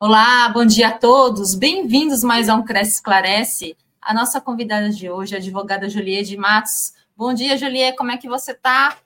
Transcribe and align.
Olá, 0.00 0.48
bom 0.50 0.64
dia 0.64 0.90
a 0.90 0.96
todos. 0.96 1.56
Bem-vindos 1.56 2.22
mais 2.22 2.48
a 2.48 2.54
um 2.54 2.64
Cresce 2.64 2.92
Esclarece. 2.92 3.76
A 4.00 4.14
nossa 4.14 4.40
convidada 4.40 4.90
de 4.90 5.10
hoje 5.10 5.34
é 5.34 5.38
a 5.38 5.40
advogada 5.40 5.88
Juliette 5.88 6.36
Matos. 6.36 6.92
Bom 7.16 7.34
dia, 7.34 7.58
Juliette, 7.58 7.98
como 7.98 8.12
é 8.12 8.16
que 8.16 8.28
você 8.28 8.52
está? 8.52 8.96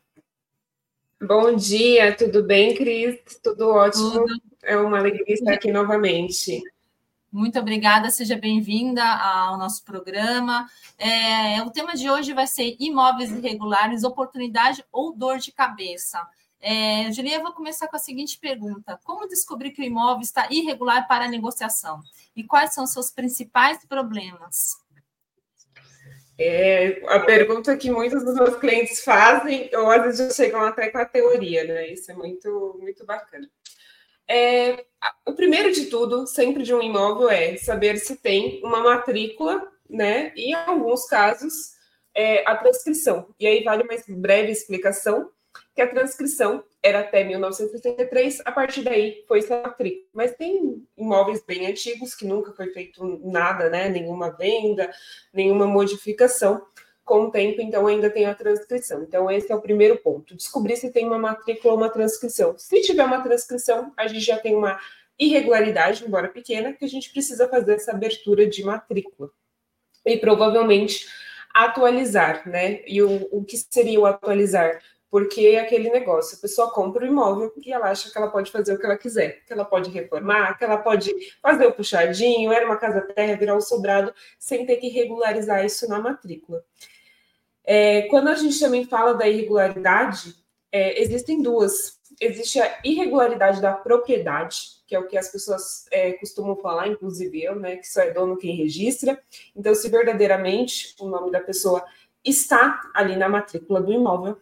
Bom 1.19 1.57
dia, 1.57 2.15
tudo 2.15 2.43
bem, 2.43 2.75
Cris? 2.75 3.19
Tudo 3.43 3.71
ótimo. 3.71 4.11
Tudo. 4.11 4.35
É 4.63 4.77
uma 4.77 4.99
alegria 4.99 5.33
estar 5.33 5.55
aqui 5.55 5.73
novamente. 5.73 6.63
Muito 7.33 7.59
obrigada, 7.59 8.11
seja 8.11 8.37
bem-vinda 8.37 9.03
ao 9.03 9.57
nosso 9.57 9.83
programa. 9.85 10.69
É, 10.99 11.63
o 11.63 11.71
tema 11.71 11.95
de 11.95 12.11
hoje 12.11 12.35
vai 12.35 12.47
ser 12.47 12.77
imóveis 12.79 13.31
irregulares, 13.31 14.05
oportunidade 14.05 14.85
ou 14.93 15.17
dor 15.17 15.39
de 15.39 15.53
cabeça. 15.53 16.21
É, 16.65 17.11
Julia, 17.11 17.39
eu 17.39 17.43
vou 17.43 17.53
começar 17.53 17.89
com 17.89 17.97
a 17.97 17.99
seguinte 17.99 18.39
pergunta: 18.39 18.97
Como 19.03 19.27
descobrir 19.27 19.73
que 19.73 19.83
o 19.83 19.85
imóvel 19.85 20.23
está 20.23 20.47
irregular 20.49 21.09
para 21.09 21.27
negociação? 21.27 22.01
E 22.37 22.45
quais 22.45 22.73
são 22.73 22.85
os 22.85 22.93
seus 22.93 23.11
principais 23.11 23.85
problemas? 23.85 24.77
É 26.39 27.03
a 27.09 27.19
pergunta 27.19 27.77
que 27.77 27.91
muitos 27.91 28.25
dos 28.25 28.37
meus 28.37 28.57
clientes 28.57 29.03
fazem, 29.03 29.71
ou 29.75 29.91
às 29.91 30.03
vezes 30.03 30.37
chegam 30.37 30.63
até 30.63 30.89
com 30.89 30.99
a 30.99 31.05
teoria, 31.05 31.65
né? 31.65 31.89
Isso 31.89 32.13
é 32.13 32.15
muito, 32.15 32.79
muito 32.81 33.05
bacana. 33.05 33.51
É, 34.29 34.87
o 35.27 35.33
primeiro 35.35 35.73
de 35.73 35.87
tudo, 35.87 36.29
sempre 36.29 36.63
de 36.63 36.73
um 36.73 36.81
imóvel, 36.81 37.29
é 37.29 37.57
saber 37.57 37.99
se 37.99 38.17
tem 38.17 38.63
uma 38.65 38.81
matrícula, 38.81 39.69
né? 39.91 40.33
E 40.37 40.53
em 40.53 40.55
alguns 40.55 41.07
casos, 41.07 41.73
é, 42.15 42.49
a 42.49 42.55
prescrição. 42.55 43.35
E 43.39 43.49
aí 43.49 43.65
vale 43.65 43.83
uma 43.83 44.21
breve 44.21 44.53
explicação 44.53 45.29
que 45.75 45.81
a 45.81 45.89
transcrição 45.89 46.63
era 46.83 47.01
até 47.01 47.25
1983, 47.25 48.43
a 48.45 48.53
partir 48.53 48.83
daí 48.83 49.25
foi 49.27 49.39
essa 49.39 49.63
matrícula. 49.63 50.07
Mas 50.13 50.35
tem 50.35 50.85
imóveis 50.97 51.43
bem 51.45 51.67
antigos 51.67 52.15
que 52.15 52.27
nunca 52.27 52.53
foi 52.53 52.69
feito 52.73 53.21
nada, 53.25 53.71
né? 53.71 53.89
Nenhuma 53.89 54.31
venda, 54.31 54.91
nenhuma 55.33 55.67
modificação. 55.67 56.63
Com 57.05 57.25
o 57.25 57.31
tempo, 57.33 57.61
então, 57.61 57.89
ainda 57.89 58.09
tem 58.09 58.27
a 58.27 58.35
transcrição. 58.35 59.03
Então, 59.03 59.29
esse 59.29 59.51
é 59.51 59.55
o 59.57 59.61
primeiro 59.61 59.99
ponto. 59.99 60.37
Descobrir 60.37 60.77
se 60.77 60.93
tem 60.93 61.05
uma 61.05 61.19
matrícula 61.19 61.73
ou 61.73 61.79
uma 61.79 61.91
transcrição. 61.91 62.57
Se 62.57 62.81
tiver 62.81 63.05
uma 63.05 63.21
transcrição, 63.21 63.93
a 63.97 64.07
gente 64.07 64.25
já 64.25 64.39
tem 64.39 64.55
uma 64.55 64.79
irregularidade, 65.19 66.05
embora 66.05 66.29
pequena, 66.29 66.73
que 66.73 66.85
a 66.85 66.89
gente 66.89 67.11
precisa 67.11 67.49
fazer 67.49 67.75
essa 67.75 67.91
abertura 67.91 68.47
de 68.47 68.63
matrícula. 68.63 69.31
E 70.07 70.17
provavelmente 70.17 71.09
atualizar, 71.53 72.49
né? 72.49 72.83
E 72.87 73.03
o, 73.03 73.29
o 73.31 73.45
que 73.45 73.57
seria 73.57 74.01
o 74.01 74.07
atualizar? 74.07 74.81
Porque 75.13 75.43
é 75.43 75.61
aquele 75.61 75.91
negócio, 75.91 76.39
a 76.39 76.41
pessoa 76.41 76.71
compra 76.71 77.05
o 77.05 77.07
imóvel 77.07 77.53
e 77.63 77.71
ela 77.71 77.91
acha 77.91 78.11
que 78.11 78.17
ela 78.17 78.31
pode 78.31 78.51
fazer 78.51 78.73
o 78.73 78.79
que 78.79 78.87
ela 78.87 78.97
quiser, 78.97 79.45
que 79.45 79.53
ela 79.53 79.63
pode 79.63 79.91
reformar, 79.91 80.57
que 80.57 80.65
ela 80.65 80.79
pode 80.79 81.13
fazer 81.43 81.67
o 81.67 81.73
puxadinho, 81.75 82.51
era 82.51 82.65
uma 82.65 82.79
casa 82.79 83.03
terra, 83.03 83.37
virar 83.37 83.55
um 83.55 83.61
sobrado, 83.61 84.15
sem 84.39 84.65
ter 84.65 84.77
que 84.79 84.89
regularizar 84.89 85.67
isso 85.67 85.87
na 85.87 86.01
matrícula. 86.01 86.65
É, 87.63 88.09
quando 88.09 88.29
a 88.29 88.35
gente 88.35 88.59
também 88.59 88.87
fala 88.87 89.13
da 89.13 89.29
irregularidade, 89.29 90.35
é, 90.73 90.99
existem 91.03 91.43
duas. 91.43 92.01
Existe 92.19 92.59
a 92.59 92.81
irregularidade 92.83 93.61
da 93.61 93.75
propriedade, 93.75 94.81
que 94.87 94.95
é 94.95 94.99
o 94.99 95.07
que 95.07 95.19
as 95.19 95.29
pessoas 95.29 95.85
é, 95.91 96.13
costumam 96.13 96.57
falar, 96.57 96.89
inclusive 96.89 97.45
eu, 97.45 97.55
né, 97.55 97.77
que 97.77 97.87
só 97.87 98.01
é 98.01 98.13
dono 98.13 98.39
quem 98.39 98.57
registra. 98.57 99.23
Então, 99.55 99.75
se 99.75 99.91
verdadeiramente 99.91 100.95
o 100.99 101.07
nome 101.07 101.31
da 101.31 101.41
pessoa 101.41 101.85
está 102.25 102.81
ali 102.95 103.15
na 103.15 103.29
matrícula 103.29 103.79
do 103.79 103.93
imóvel, 103.93 104.41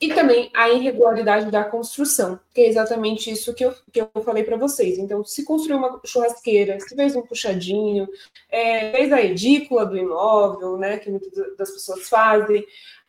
e 0.00 0.14
também 0.14 0.50
a 0.54 0.70
irregularidade 0.70 1.50
da 1.50 1.62
construção, 1.62 2.40
que 2.54 2.62
é 2.62 2.68
exatamente 2.68 3.30
isso 3.30 3.52
que 3.52 3.64
eu, 3.64 3.74
que 3.92 4.00
eu 4.00 4.10
falei 4.24 4.42
para 4.42 4.56
vocês. 4.56 4.96
Então, 4.96 5.22
se 5.22 5.44
construiu 5.44 5.76
uma 5.76 6.00
churrasqueira, 6.06 6.80
se 6.80 6.96
fez 6.96 7.14
um 7.14 7.20
puxadinho, 7.22 8.08
é, 8.48 8.92
fez 8.92 9.12
a 9.12 9.20
edícula 9.20 9.84
do 9.84 9.98
imóvel, 9.98 10.78
né, 10.78 10.98
que 10.98 11.10
muitas 11.10 11.30
das 11.56 11.70
pessoas 11.70 12.08
fazem, 12.08 12.64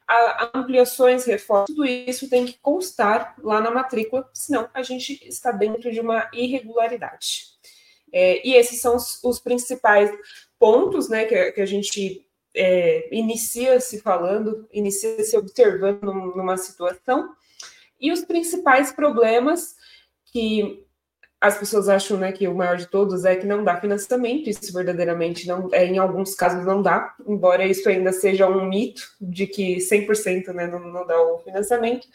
a, 0.05 0.51
ampliações, 0.53 1.23
reformas, 1.23 1.67
tudo 1.67 1.85
isso 1.85 2.29
tem 2.29 2.45
que 2.45 2.59
constar 2.61 3.35
lá 3.41 3.61
na 3.61 3.71
matrícula, 3.71 4.29
senão 4.33 4.69
a 4.73 4.83
gente 4.83 5.25
está 5.25 5.53
dentro 5.53 5.91
de 5.93 6.01
uma 6.01 6.29
irregularidade. 6.33 7.45
É, 8.11 8.45
e 8.45 8.53
esses 8.53 8.81
são 8.81 8.97
os, 8.97 9.23
os 9.23 9.39
principais 9.39 10.11
pontos 10.59 11.07
né, 11.07 11.23
que, 11.23 11.53
que 11.53 11.61
a 11.61 11.65
gente 11.65 12.27
é, 12.55 13.07
inicia 13.15 13.79
se 13.79 13.99
falando, 13.99 14.67
inicia 14.71 15.23
se 15.23 15.37
observando 15.37 16.11
numa 16.35 16.57
situação, 16.57 17.29
e 17.99 18.11
os 18.11 18.25
principais 18.25 18.91
problemas 18.91 19.75
que 20.25 20.85
as 21.39 21.57
pessoas 21.57 21.89
acham 21.89 22.17
né, 22.17 22.31
que 22.31 22.47
o 22.47 22.53
maior 22.53 22.77
de 22.77 22.85
todos 22.85 23.25
é 23.25 23.35
que 23.35 23.47
não 23.47 23.63
dá 23.63 23.81
financiamento, 23.81 24.47
isso 24.47 24.71
verdadeiramente 24.71 25.47
não 25.47 25.69
é, 25.71 25.85
em 25.85 25.97
alguns 25.97 26.35
casos 26.35 26.63
não 26.65 26.83
dá, 26.83 27.15
embora 27.27 27.65
isso 27.65 27.89
ainda 27.89 28.11
seja 28.11 28.47
um 28.47 28.63
mito 28.65 29.01
de 29.19 29.47
que 29.47 29.77
100% 29.77 30.53
né, 30.53 30.67
não, 30.67 30.79
não 30.79 31.05
dá 31.05 31.19
o 31.19 31.39
financiamento, 31.39 32.07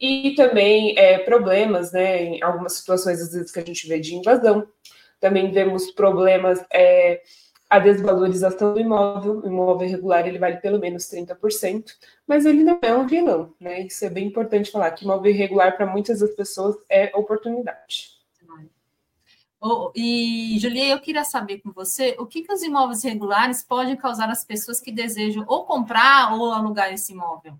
e 0.00 0.34
também 0.34 0.98
é, 0.98 1.18
problemas, 1.18 1.92
né, 1.92 2.22
em 2.22 2.42
algumas 2.42 2.72
situações 2.72 3.20
às 3.20 3.32
vezes 3.32 3.52
que 3.52 3.60
a 3.60 3.64
gente 3.64 3.86
vê 3.86 4.00
de 4.00 4.14
invasão, 4.14 4.66
também 5.20 5.52
vemos 5.52 5.90
problemas 5.90 6.64
é, 6.72 7.20
a 7.74 7.78
desvalorização 7.80 8.72
do 8.72 8.80
imóvel, 8.80 9.40
o 9.40 9.46
imóvel 9.48 9.88
irregular 9.88 10.24
ele 10.28 10.38
vale 10.38 10.58
pelo 10.58 10.78
menos 10.78 11.10
30%, 11.10 11.90
mas 12.24 12.46
ele 12.46 12.62
não 12.62 12.78
é 12.80 12.94
um 12.94 13.04
vilão, 13.04 13.52
né? 13.58 13.80
Isso 13.80 14.04
é 14.04 14.10
bem 14.10 14.28
importante 14.28 14.70
falar, 14.70 14.92
que 14.92 15.04
imóvel 15.04 15.32
irregular 15.32 15.76
para 15.76 15.84
muitas 15.84 16.20
das 16.20 16.30
pessoas 16.30 16.76
é 16.88 17.10
oportunidade. 17.16 18.14
Oh, 19.60 19.90
e, 19.96 20.56
Julia, 20.60 20.88
eu 20.90 21.00
queria 21.00 21.24
saber 21.24 21.58
com 21.58 21.72
você 21.72 22.14
o 22.18 22.26
que, 22.26 22.42
que 22.42 22.52
os 22.52 22.62
imóveis 22.62 23.02
irregulares 23.02 23.62
podem 23.62 23.96
causar 23.96 24.28
às 24.28 24.44
pessoas 24.44 24.78
que 24.78 24.92
desejam 24.92 25.44
ou 25.48 25.64
comprar 25.64 26.34
ou 26.34 26.52
alugar 26.52 26.92
esse 26.92 27.12
imóvel? 27.12 27.54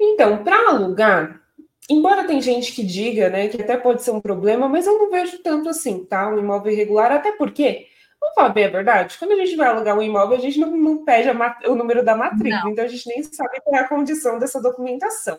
Então, 0.00 0.42
para 0.42 0.70
alugar, 0.70 1.40
embora 1.88 2.26
tem 2.26 2.40
gente 2.40 2.72
que 2.72 2.82
diga, 2.82 3.28
né, 3.28 3.48
que 3.48 3.62
até 3.62 3.76
pode 3.76 4.02
ser 4.02 4.10
um 4.10 4.20
problema, 4.20 4.68
mas 4.68 4.86
eu 4.86 4.98
não 4.98 5.10
vejo 5.10 5.38
tanto 5.38 5.68
assim, 5.68 6.04
tá? 6.04 6.28
Um 6.28 6.38
imóvel 6.38 6.72
irregular, 6.72 7.12
até 7.12 7.30
porque 7.32 7.93
Vamos 8.24 8.34
falar 8.36 8.48
bem 8.48 8.64
a 8.64 8.70
verdade? 8.70 9.18
Quando 9.18 9.32
a 9.32 9.36
gente 9.36 9.54
vai 9.54 9.68
alugar 9.68 9.96
um 9.98 10.02
imóvel, 10.02 10.38
a 10.38 10.40
gente 10.40 10.58
não, 10.58 10.74
não 10.74 11.04
pede 11.04 11.28
o 11.68 11.74
número 11.74 12.02
da 12.02 12.16
matrícula, 12.16 12.70
então 12.70 12.84
a 12.84 12.88
gente 12.88 13.06
nem 13.06 13.22
sabe 13.22 13.60
qual 13.60 13.76
é 13.76 13.80
a 13.80 13.88
condição 13.88 14.38
dessa 14.38 14.62
documentação. 14.62 15.38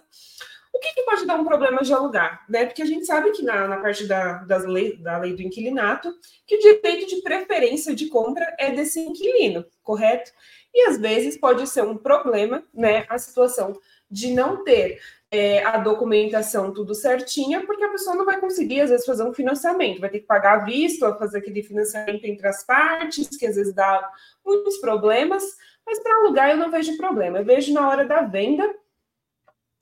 O 0.72 0.80
que, 0.80 0.94
que, 0.94 1.02
pode 1.04 1.26
dar 1.26 1.36
um 1.36 1.46
problema 1.46 1.82
de 1.82 1.92
alugar? 1.92 2.46
Né? 2.48 2.66
Porque 2.66 2.84
a 2.84 2.86
gente 2.86 3.06
sabe 3.06 3.32
que 3.32 3.42
na, 3.42 3.68
na 3.68 3.78
parte 3.78 4.06
da, 4.06 4.44
das 4.44 4.66
lei, 4.66 4.98
da 4.98 5.18
lei 5.18 5.34
do 5.34 5.42
inquilinato, 5.42 6.14
que 6.46 6.58
o 6.58 6.60
direito 6.60 7.08
de 7.08 7.22
preferência 7.22 7.96
de 7.96 8.08
compra 8.08 8.56
é 8.60 8.70
desse 8.72 9.00
inquilino, 9.00 9.66
correto? 9.82 10.32
E 10.74 10.88
às 10.88 11.00
vezes 11.00 11.40
pode 11.40 11.66
ser 11.68 11.84
um 11.84 11.98
problema, 11.98 12.64
né, 12.74 13.06
a 13.10 13.18
situação 13.18 13.74
de 14.12 14.32
não 14.32 14.64
ter 14.64 15.02
é, 15.36 15.64
a 15.66 15.78
documentação 15.78 16.72
tudo 16.74 16.96
certinha, 16.96 17.66
porque 17.66 17.84
a 17.84 17.90
pessoa 17.90 18.16
não 18.16 18.24
vai 18.26 18.40
conseguir, 18.40 18.80
às 18.80 18.90
vezes, 18.90 19.06
fazer 19.06 19.24
um 19.24 19.34
financiamento, 19.34 20.00
vai 20.00 20.10
ter 20.10 20.20
que 20.20 20.26
pagar 20.26 20.62
a 20.62 20.64
vista, 20.64 21.14
fazer 21.16 21.40
aquele 21.40 21.62
financiamento 21.62 22.24
entre 22.24 22.48
as 22.48 22.66
partes, 22.66 23.36
que 23.36 23.46
às 23.46 23.58
vezes 23.58 23.74
dá 23.74 24.10
muitos 24.46 24.78
problemas, 24.78 25.44
mas 25.86 26.00
para 26.02 26.20
alugar 26.20 26.50
eu 26.50 26.58
não 26.58 26.72
vejo 26.72 26.96
problema, 26.96 27.40
eu 27.40 27.46
vejo 27.46 27.74
na 27.74 27.88
hora 27.88 28.06
da 28.06 28.22
venda. 28.22 28.64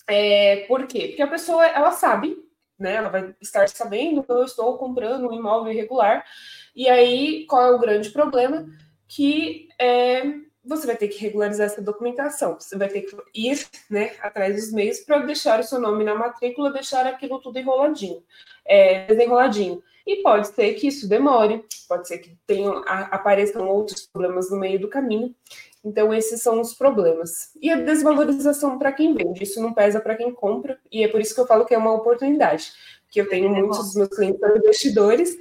É, 0.08 0.66
por 0.68 0.88
quê? 0.88 1.10
Porque 1.10 1.22
a 1.22 1.28
pessoa, 1.28 1.66
ela 1.66 1.92
sabe, 1.92 2.36
né, 2.80 2.96
ela 2.96 3.10
vai 3.10 3.36
estar 3.40 3.70
sabendo 3.70 4.24
que 4.24 4.32
eu 4.32 4.44
estou 4.44 4.78
comprando 4.80 5.30
um 5.30 5.34
imóvel 5.34 5.72
irregular, 5.72 6.26
e 6.76 6.90
aí 6.90 7.46
qual 7.46 7.62
é 7.62 7.72
o 7.76 7.80
grande 7.80 8.10
problema? 8.10 8.66
Que 9.08 9.70
é, 9.80 10.24
você 10.66 10.88
vai 10.88 10.96
ter 10.96 11.10
que 11.10 11.20
regularizar 11.20 11.66
essa 11.66 11.82
documentação. 11.82 12.58
Você 12.60 12.78
vai 12.78 12.88
ter 12.88 13.02
que 13.02 13.16
ir 13.34 13.66
né, 13.90 14.14
atrás 14.22 14.56
dos 14.56 14.72
meios 14.72 15.00
para 15.00 15.20
deixar 15.20 15.60
o 15.60 15.64
seu 15.64 15.80
nome 15.80 16.04
na 16.04 16.16
matrícula, 16.16 16.72
deixar 16.72 17.06
aquilo 17.06 17.40
tudo 17.40 17.60
enroladinho, 17.60 18.24
é, 18.66 19.06
desenroladinho. 19.06 19.84
E 20.06 20.18
pode 20.18 20.48
ser 20.48 20.74
que 20.74 20.88
isso 20.88 21.08
demore, 21.08 21.64
pode 21.88 22.08
ser 22.08 22.18
que 22.18 22.38
tenham, 22.46 22.84
apareçam 22.86 23.68
outros 23.68 24.06
problemas 24.06 24.50
no 24.50 24.58
meio 24.58 24.80
do 24.80 24.90
caminho. 24.90 25.34
Então, 25.84 26.14
esses 26.14 26.42
são 26.42 26.62
os 26.62 26.74
problemas. 26.74 27.52
E 27.62 27.70
a 27.70 27.76
desvalorização 27.76 28.78
para 28.78 28.92
quem 28.92 29.14
vende, 29.14 29.44
isso 29.44 29.62
não 29.62 29.74
pesa 29.74 30.00
para 30.00 30.16
quem 30.16 30.34
compra, 30.34 30.80
e 30.92 31.04
é 31.04 31.08
por 31.08 31.20
isso 31.20 31.36
que 31.36 31.42
eu 31.42 31.48
falo 31.48 31.66
que 31.66 31.74
é 31.74 31.78
uma 31.78 31.94
oportunidade. 31.94 32.72
Que 33.10 33.20
eu 33.22 33.30
tenho 33.30 33.50
muitos 33.50 33.80
dos 33.80 33.96
meus 33.96 34.10
clientes 34.10 34.42
investidores 34.42 35.38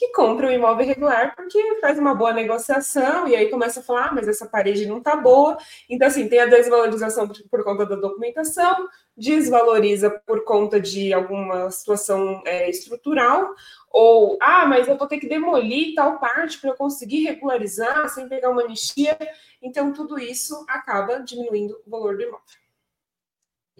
que 0.00 0.08
compra 0.12 0.48
o 0.48 0.50
imóvel 0.50 0.86
irregular 0.86 1.36
porque 1.36 1.78
faz 1.78 1.98
uma 1.98 2.14
boa 2.14 2.32
negociação 2.32 3.28
e 3.28 3.36
aí 3.36 3.50
começa 3.50 3.80
a 3.80 3.82
falar, 3.82 4.06
ah, 4.06 4.12
mas 4.14 4.26
essa 4.26 4.46
parede 4.46 4.86
não 4.86 4.96
está 4.96 5.14
boa. 5.14 5.58
Então, 5.90 6.08
assim, 6.08 6.26
tem 6.26 6.40
a 6.40 6.46
desvalorização 6.46 7.28
por, 7.28 7.36
por, 7.50 7.62
conta 7.62 7.84
da 7.84 7.96
documentação, 7.96 8.88
desvaloriza 9.14 10.08
por 10.26 10.42
conta 10.42 10.80
de 10.80 11.12
alguma 11.12 11.70
situação 11.70 12.42
é, 12.46 12.70
estrutural, 12.70 13.54
ou, 13.90 14.38
ah, 14.40 14.64
mas 14.64 14.88
eu 14.88 14.96
vou 14.96 15.06
ter 15.06 15.18
que 15.18 15.28
demolir 15.28 15.94
tal 15.94 16.18
parte 16.18 16.58
para 16.58 16.70
eu 16.70 16.76
conseguir 16.76 17.26
regularizar 17.26 18.08
sem 18.08 18.26
pegar 18.26 18.48
uma 18.48 18.62
anistia. 18.62 19.18
Então, 19.60 19.92
tudo 19.92 20.18
isso 20.18 20.64
acaba 20.66 21.18
diminuindo 21.18 21.78
o 21.86 21.90
valor 21.90 22.16
do 22.16 22.22
imóvel. 22.22 22.40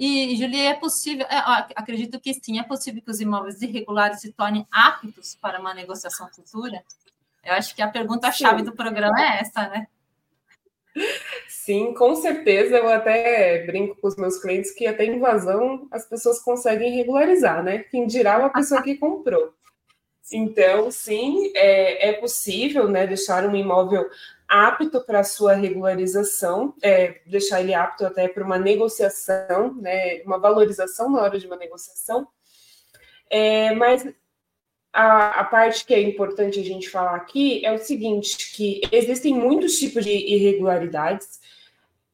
E, 0.02 0.34
Julia, 0.34 0.70
é 0.70 0.74
possível, 0.74 1.26
é, 1.26 1.36
acredito 1.76 2.18
que 2.18 2.32
sim, 2.32 2.58
é 2.58 2.62
possível 2.62 3.02
que 3.02 3.10
os 3.10 3.20
imóveis 3.20 3.60
irregulares 3.60 4.22
se 4.22 4.32
tornem 4.32 4.66
aptos 4.72 5.36
para 5.38 5.60
uma 5.60 5.74
negociação 5.74 6.26
futura? 6.34 6.82
Eu 7.44 7.52
acho 7.52 7.74
que 7.76 7.82
a 7.82 7.88
pergunta-chave 7.88 8.62
do 8.62 8.72
programa 8.72 9.20
é 9.20 9.40
essa, 9.40 9.68
né? 9.68 9.86
Sim, 11.46 11.92
com 11.92 12.14
certeza. 12.16 12.78
Eu 12.78 12.88
até 12.88 13.66
brinco 13.66 13.94
com 14.00 14.08
os 14.08 14.16
meus 14.16 14.40
clientes 14.40 14.70
que 14.70 14.86
até 14.86 15.04
invasão 15.04 15.86
as 15.90 16.06
pessoas 16.06 16.40
conseguem 16.40 16.96
regularizar, 16.96 17.62
né? 17.62 17.80
Quem 17.80 18.06
dirá 18.06 18.38
uma 18.38 18.50
pessoa 18.50 18.82
que 18.82 18.96
comprou. 18.96 19.52
Então, 20.32 20.92
sim, 20.92 21.50
é, 21.56 22.10
é 22.10 22.12
possível 22.12 22.88
né, 22.88 23.04
deixar 23.04 23.44
um 23.44 23.56
imóvel 23.56 24.08
apto 24.50 25.00
para 25.02 25.22
sua 25.22 25.54
regularização, 25.54 26.74
é, 26.82 27.20
deixar 27.24 27.60
ele 27.60 27.72
apto 27.72 28.04
até 28.04 28.26
para 28.26 28.44
uma 28.44 28.58
negociação, 28.58 29.74
né, 29.76 30.22
uma 30.24 30.40
valorização 30.40 31.08
na 31.08 31.22
hora 31.22 31.38
de 31.38 31.46
uma 31.46 31.56
negociação. 31.56 32.26
É, 33.30 33.72
mas 33.76 34.04
a, 34.92 35.40
a, 35.40 35.44
parte 35.44 35.86
que 35.86 35.94
é 35.94 36.00
importante 36.00 36.58
a 36.58 36.64
gente 36.64 36.90
falar 36.90 37.14
aqui 37.14 37.64
é 37.64 37.72
o 37.72 37.78
seguinte, 37.78 38.52
que 38.52 38.80
existem 38.90 39.32
muitos 39.32 39.78
tipos 39.78 40.04
de 40.04 40.10
irregularidades, 40.10 41.38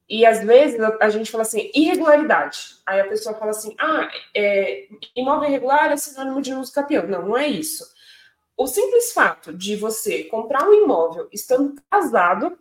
e 0.06 0.26
às 0.26 0.44
vezes 0.44 0.78
a, 1.00 1.08
gente 1.08 1.30
fala 1.30 1.42
assim, 1.42 1.70
irregularidade. 1.74 2.76
Aí 2.84 3.00
a 3.00 3.08
pessoa 3.08 3.34
fala 3.34 3.50
assim, 3.50 3.74
ah, 3.78 4.08
é, 4.36 4.86
imóvel 5.16 5.48
irregular 5.48 5.90
é 5.90 5.96
sinônimo 5.96 6.42
de 6.42 6.52
uso 6.52 6.72
capião. 6.72 7.08
Não, 7.08 7.28
não 7.28 7.36
é 7.36 7.48
isso. 7.48 7.95
O 8.56 8.66
simples 8.66 9.12
fato 9.12 9.52
de 9.52 9.76
você 9.76 10.24
comprar 10.24 10.66
um 10.68 10.72
imóvel 10.72 11.28
estando 11.32 11.74
casado 11.90 12.58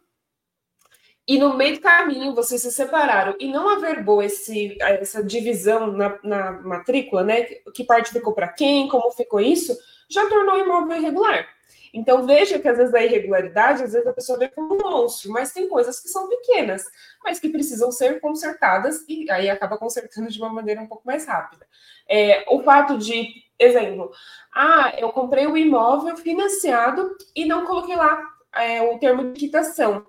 e 1.27 1.39
no 1.39 1.56
meio 1.56 1.75
do 1.75 1.81
caminho 1.81 2.36
vocês 2.36 2.62
se 2.62 2.71
separaram 2.71 3.36
e 3.39 3.47
não 3.47 3.68
averbou 3.69 4.21
esse, 4.21 4.77
essa 4.80 5.24
divisão 5.24 5.92
na, 5.92 6.19
na 6.24 6.51
matrícula, 6.51 7.24
né? 7.24 7.44
Que 7.74 7.83
parte 7.83 8.12
ficou 8.12 8.33
para 8.33 8.50
quem, 8.50 8.88
como 8.88 9.09
ficou 9.12 9.39
isso, 9.39 9.75
já 10.09 10.27
tornou 10.27 10.56
o 10.56 10.59
imóvel 10.59 10.97
irregular. 10.97 11.47
Então 11.95 12.27
veja 12.27 12.59
que 12.59 12.68
às 12.68 12.77
vezes 12.77 12.94
a 12.94 13.01
irregularidade, 13.01 13.81
às 13.81 13.94
vezes 13.94 14.06
a 14.06 14.12
pessoa 14.12 14.38
vê 14.38 14.50
como 14.50 14.75
um 14.75 14.77
monstro, 14.77 15.31
mas 15.31 15.53
tem 15.53 15.69
coisas 15.69 15.98
que 16.00 16.09
são 16.09 16.27
pequenas, 16.27 16.83
mas 17.24 17.39
que 17.39 17.48
precisam 17.48 17.89
ser 17.89 18.19
consertadas 18.19 19.06
e 19.07 19.31
aí 19.31 19.50
acaba 19.50 19.77
consertando 19.77 20.30
de 20.30 20.38
uma 20.38 20.50
maneira 20.50 20.81
um 20.81 20.88
pouco 20.88 21.07
mais 21.07 21.25
rápida. 21.25 21.65
É, 22.07 22.44
o 22.50 22.62
fato 22.62 22.98
de, 22.98 23.44
exemplo, 23.59 24.11
ah, 24.53 24.93
eu 24.97 25.09
comprei 25.11 25.45
o 25.45 25.51
um 25.51 25.57
imóvel 25.57 26.15
financiado 26.17 27.15
e 27.35 27.45
não 27.45 27.65
coloquei 27.65 27.95
lá 27.95 28.21
é, 28.53 28.81
o 28.81 28.97
termo 28.99 29.31
de 29.31 29.39
quitação. 29.39 30.05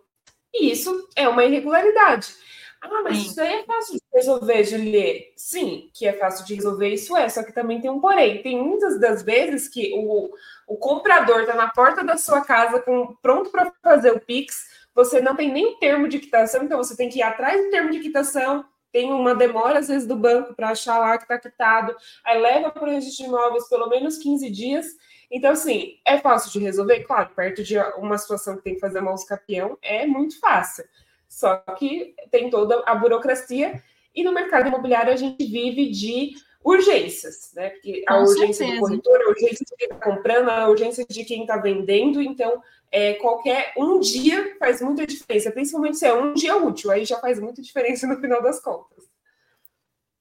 E 0.54 0.70
isso 0.70 1.08
é 1.14 1.28
uma 1.28 1.44
irregularidade. 1.44 2.34
Ah, 2.80 3.02
mas 3.02 3.18
Sim. 3.18 3.26
isso 3.26 3.40
aí 3.40 3.54
é 3.54 3.64
fácil 3.64 3.94
de 3.94 4.02
resolver, 4.14 4.64
Juliet. 4.64 5.32
Sim, 5.36 5.90
que 5.92 6.06
é 6.06 6.12
fácil 6.12 6.46
de 6.46 6.54
resolver, 6.54 6.88
isso 6.88 7.16
é, 7.16 7.28
só 7.28 7.42
que 7.42 7.52
também 7.52 7.80
tem 7.80 7.90
um 7.90 8.00
porém. 8.00 8.42
Tem 8.42 8.62
muitas 8.62 9.00
das 9.00 9.22
vezes 9.22 9.68
que 9.68 9.92
o, 9.94 10.30
o 10.66 10.76
comprador 10.76 11.40
está 11.40 11.54
na 11.54 11.68
porta 11.68 12.04
da 12.04 12.16
sua 12.16 12.42
casa 12.42 12.80
com, 12.80 13.14
pronto 13.20 13.50
para 13.50 13.72
fazer 13.82 14.12
o 14.12 14.20
Pix, 14.20 14.86
você 14.94 15.20
não 15.20 15.34
tem 15.36 15.52
nem 15.52 15.78
termo 15.78 16.08
de 16.08 16.18
quitação, 16.18 16.62
então 16.62 16.78
você 16.78 16.96
tem 16.96 17.08
que 17.08 17.18
ir 17.18 17.22
atrás 17.22 17.62
do 17.62 17.70
termo 17.70 17.90
de 17.90 18.00
quitação, 18.00 18.64
tem 18.96 19.12
uma 19.12 19.34
demora, 19.34 19.80
às 19.80 19.88
vezes, 19.88 20.08
do 20.08 20.16
banco 20.16 20.54
para 20.54 20.70
achar 20.70 20.98
lá 20.98 21.18
que 21.18 21.24
está 21.24 21.38
quitado, 21.38 21.94
aí 22.24 22.40
leva 22.40 22.70
para 22.70 22.82
o 22.82 22.90
registro 22.90 23.26
de 23.26 23.30
imóveis 23.30 23.68
pelo 23.68 23.90
menos 23.90 24.16
15 24.16 24.50
dias. 24.50 24.86
Então, 25.30 25.50
assim, 25.50 25.98
é 26.02 26.16
fácil 26.16 26.50
de 26.50 26.60
resolver? 26.60 27.00
Claro, 27.00 27.28
perto 27.36 27.62
de 27.62 27.76
uma 27.98 28.16
situação 28.16 28.56
que 28.56 28.62
tem 28.62 28.74
que 28.74 28.80
fazer 28.80 29.00
uma 29.00 29.14
campeão, 29.26 29.76
é 29.82 30.06
muito 30.06 30.40
fácil. 30.40 30.82
Só 31.28 31.58
que 31.78 32.14
tem 32.30 32.48
toda 32.48 32.82
a 32.86 32.94
burocracia 32.94 33.82
e 34.14 34.24
no 34.24 34.32
mercado 34.32 34.68
imobiliário 34.68 35.12
a 35.12 35.16
gente 35.16 35.44
vive 35.44 35.90
de 35.90 36.32
urgências, 36.66 37.52
né? 37.54 37.70
Porque 37.70 38.02
a 38.08 38.14
Com 38.14 38.22
urgência 38.22 38.54
certeza. 38.54 38.74
do 38.74 38.80
corretor, 38.80 39.20
a 39.22 39.28
urgência 39.28 39.64
de 39.64 39.76
quem 39.76 39.88
está 39.88 40.10
comprando, 40.10 40.48
a 40.48 40.68
urgência 40.68 41.06
de 41.08 41.24
quem 41.24 41.42
está 41.42 41.56
vendendo, 41.58 42.20
então 42.20 42.60
é, 42.90 43.14
qualquer 43.14 43.72
um 43.78 44.00
dia 44.00 44.56
faz 44.58 44.82
muita 44.82 45.06
diferença, 45.06 45.52
principalmente 45.52 45.96
se 45.96 46.06
é 46.06 46.12
um 46.12 46.34
dia 46.34 46.56
útil, 46.56 46.90
aí 46.90 47.04
já 47.04 47.20
faz 47.20 47.38
muita 47.38 47.62
diferença 47.62 48.08
no 48.08 48.20
final 48.20 48.42
das 48.42 48.58
contas. 48.60 49.04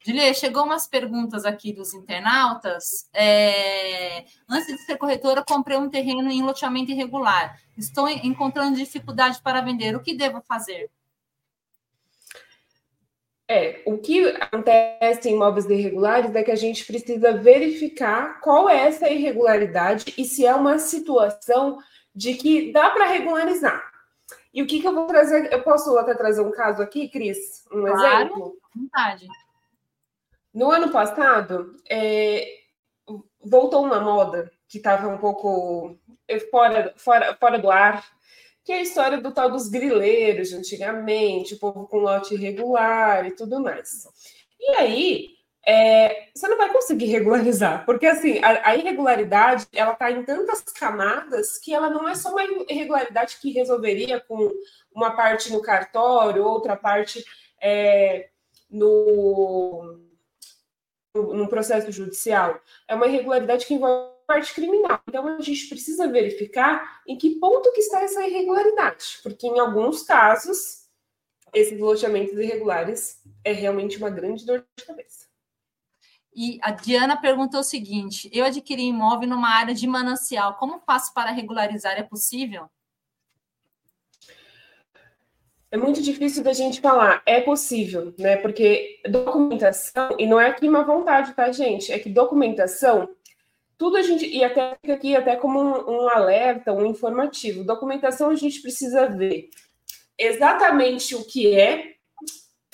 Julia, 0.06 0.32
chegou 0.36 0.66
umas 0.66 0.88
perguntas 0.88 1.46
aqui 1.46 1.74
dos 1.74 1.92
internautas. 1.96 3.10
É... 3.12 4.24
Antes 4.48 4.68
de 4.68 4.86
ser 4.86 4.98
corretora, 4.98 5.44
comprei 5.44 5.78
um 5.78 5.90
terreno 5.90 6.30
em 6.30 6.44
loteamento 6.44 6.92
irregular. 6.92 7.60
Estou 7.76 8.08
encontrando 8.08 8.78
dificuldade 8.78 9.42
para 9.42 9.62
vender. 9.62 9.96
O 9.96 10.00
que 10.00 10.14
devo 10.14 10.44
fazer? 10.48 10.92
É, 13.48 13.84
o 13.86 14.00
que 14.00 14.28
acontece 14.28 15.30
em 15.30 15.34
imóveis 15.34 15.70
irregulares 15.70 16.34
é 16.34 16.44
que 16.44 16.52
a 16.52 16.56
gente 16.56 16.84
precisa 16.84 17.34
verificar 17.34 18.40
qual 18.42 18.68
é 18.68 18.88
essa 18.88 19.08
irregularidade 19.08 20.14
e 20.18 20.26
se 20.26 20.46
é 20.46 20.56
uma 20.56 20.80
situação 20.80 21.78
de 22.14 22.34
que 22.34 22.72
dá 22.72 22.90
para 22.90 23.06
regularizar. 23.06 23.92
E 24.52 24.64
o 24.64 24.66
que, 24.66 24.80
que 24.80 24.88
eu 24.88 24.96
vou 24.96 25.06
trazer? 25.06 25.52
Eu 25.52 25.62
posso 25.62 25.96
até 25.98 26.16
trazer 26.16 26.42
um 26.42 26.52
caso 26.52 26.82
aqui, 26.82 27.10
Cris? 27.10 27.66
Um 27.72 27.84
claro, 27.84 28.26
exemplo? 28.26 28.58
Vontade. 28.74 29.28
No 30.54 30.72
ano 30.72 30.90
passado, 30.90 31.76
é, 31.90 32.48
voltou 33.44 33.84
uma 33.84 34.00
moda 34.00 34.50
que 34.68 34.78
estava 34.78 35.08
um 35.08 35.18
pouco 35.18 35.98
fora, 36.50 36.94
fora, 36.96 37.36
fora 37.36 37.60
do 37.60 37.70
ar, 37.70 38.04
que 38.66 38.74
é 38.74 38.80
a 38.80 38.82
história 38.82 39.22
do 39.22 39.32
tal 39.32 39.52
dos 39.52 39.70
grileiros 39.70 40.50
de 40.50 40.56
antigamente, 40.56 41.54
o 41.54 41.60
povo 41.60 41.88
com 41.88 41.98
lote 41.98 42.34
irregular 42.34 43.28
e 43.28 43.32
tudo 43.32 43.62
mais. 43.62 44.08
E 44.60 44.72
aí, 44.72 45.30
é, 45.68 46.30
você 46.34 46.48
não 46.48 46.58
vai 46.58 46.74
conseguir 46.74 47.06
regularizar, 47.06 47.86
porque 47.86 48.08
assim, 48.08 48.40
a, 48.44 48.70
a 48.70 48.76
irregularidade 48.76 49.68
ela 49.72 49.94
está 49.94 50.12
em 50.12 50.24
tantas 50.24 50.62
camadas 50.62 51.60
que 51.60 51.74
ela 51.74 51.92
não 51.92 52.10
é 52.10 52.16
só 52.16 52.32
uma 52.32 52.44
irregularidade 52.68 53.38
que 53.40 53.52
resolveria 53.52 54.20
com 54.20 54.52
uma 54.94 55.12
parte 55.16 55.54
no 55.54 55.62
cartório, 55.62 56.44
outra 56.44 56.76
parte 56.76 57.24
é, 57.62 58.30
no 58.70 60.02
no 61.14 61.48
processo 61.48 61.90
judicial, 61.94 62.60
é 62.90 62.94
uma 62.94 63.08
irregularidade 63.08 63.66
que 63.66 63.74
envolve 63.74 64.15
parte 64.26 64.54
criminal. 64.54 65.02
Então 65.08 65.28
a 65.28 65.42
gente 65.42 65.68
precisa 65.68 66.08
verificar 66.08 67.02
em 67.08 67.18
que 67.18 67.40
ponto 67.40 67.72
que 67.72 67.80
está 67.80 68.02
essa 68.02 68.26
irregularidade, 68.26 69.20
porque 69.24 69.48
em 69.48 69.60
alguns 69.60 70.04
casos 70.04 70.86
esses 71.54 71.80
loteamentos 71.80 72.38
irregulares 72.38 73.22
é 73.44 73.52
realmente 73.52 73.98
uma 73.98 74.10
grande 74.10 74.46
dor 74.46 74.66
de 74.78 74.86
cabeça. 74.86 75.26
E 76.36 76.60
a 76.62 76.72
Diana 76.72 77.16
perguntou 77.16 77.62
o 77.62 77.64
seguinte: 77.64 78.30
eu 78.34 78.44
adquiri 78.44 78.84
imóvel 78.84 79.30
numa 79.30 79.50
área 79.50 79.74
de 79.74 79.88
manancial, 79.88 80.56
como 80.56 80.82
faço 80.82 81.14
para 81.14 81.32
regularizar? 81.32 81.98
É 81.98 82.04
possível? 82.04 82.70
É 85.72 85.78
muito 85.78 86.02
difícil 86.02 86.44
da 86.44 86.54
gente 86.54 86.80
falar, 86.80 87.22
é 87.26 87.42
possível, 87.42 88.14
né? 88.18 88.38
Porque 88.38 89.02
documentação, 89.10 90.16
e 90.18 90.26
não 90.26 90.40
é 90.40 90.48
aqui 90.48 90.70
uma 90.70 90.84
vontade, 90.84 91.34
tá, 91.34 91.52
gente? 91.52 91.92
É 91.92 92.00
que 92.00 92.10
documentação, 92.10 93.10
tudo 93.78 93.98
a 93.98 94.02
gente, 94.02 94.26
e 94.26 94.44
até 94.44 94.78
aqui 94.92 95.16
até 95.16 95.36
como 95.36 95.60
um, 95.60 96.04
um 96.04 96.10
alerta, 96.10 96.74
um 96.74 96.86
informativo. 96.86 97.64
Documentação 97.64 98.30
a 98.30 98.36
gente 98.36 98.62
precisa 98.62 99.08
ver 99.08 99.50
exatamente 100.18 101.16
o 101.16 101.26
que 101.26 101.54
é, 101.54 101.96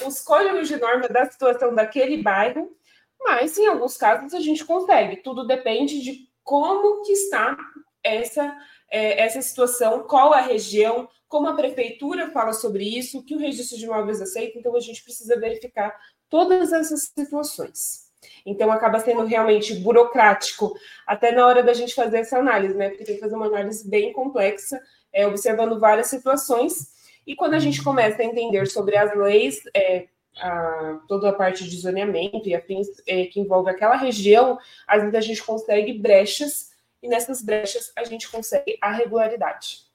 os 0.05 0.22
códigos 0.22 0.67
de 0.67 0.77
norma 0.77 1.08
da 1.08 1.25
situação 1.25 1.74
daquele 1.74 2.22
bairro, 2.22 2.75
mas 3.20 3.58
em 3.58 3.67
alguns 3.67 3.98
casos 3.98 4.34
a 4.34 4.39
gente 4.39 4.65
consegue. 4.65 5.17
Tudo 5.17 5.46
depende 5.46 6.01
de 6.01 6.29
como 6.43 7.03
que 7.03 7.13
está 7.13 7.58
essa, 8.03 8.55
é, 8.89 9.22
essa 9.22 9.41
situação, 9.41 10.03
qual 10.08 10.34
a 10.34 10.41
região, 10.41 11.08
como 11.27 11.48
a 11.48 11.55
prefeitura 11.55 12.31
fala 12.31 12.53
sobre 12.53 12.84
isso, 12.84 13.24
que 13.24 13.36
o 13.36 13.39
registro 13.39 13.77
de 13.77 13.86
imóveis 13.86 14.22
aceita, 14.22 14.58
então 14.58 14.75
a 14.75 14.79
gente 14.79 15.03
precisa 15.03 15.39
verificar 15.39 15.96
todas 16.29 16.74
essas 16.74 17.12
situações. 17.17 18.11
Então 18.46 18.72
acaba 18.72 19.00
sendo 19.00 19.25
realmente 19.25 19.74
burocrático, 19.75 20.74
até 21.06 21.32
na 21.32 21.46
hora 21.46 21.63
da 21.63 21.74
gente 21.74 21.94
fazer 21.94 22.20
essa 22.20 22.38
análise, 22.38 22.75
né? 22.75 22.90
Porque 22.90 23.04
tem 23.04 23.16
que 23.16 23.22
fazer 23.22 23.36
uma 23.36 23.48
análise 23.48 23.88
bem 23.90 24.13
complexa, 24.13 24.82
é, 25.13 25.28
observando 25.28 25.80
várias 25.80 26.08
situações. 26.08 26.92
E 27.25 27.36
quando 27.36 27.54
a 27.54 27.60
gente 27.60 27.84
começa 27.84 28.22
a 28.22 28.25
entender 28.25 28.68
sobre 28.68 28.98
as 28.98 29.16
leis, 29.16 29.62
é, 29.75 30.08
a, 30.38 31.00
toda 31.08 31.30
a 31.30 31.34
parte 31.34 31.68
de 31.68 31.78
zoneamento 31.78 32.48
e 32.48 32.56
afins 32.56 32.88
é, 33.08 33.25
que 33.25 33.40
envolve 33.40 33.70
aquela 33.70 33.96
região, 33.96 34.58
às 34.88 35.01
vezes 35.01 35.16
a 35.16 35.22
gente 35.22 35.44
consegue 35.44 35.94
brechas, 35.94 36.72
e 37.01 37.08
nessas 37.08 37.42
brechas 37.42 37.92
a 37.96 38.04
gente 38.04 38.30
consegue 38.30 38.78
a 38.82 38.92
regularidade. 38.92 39.90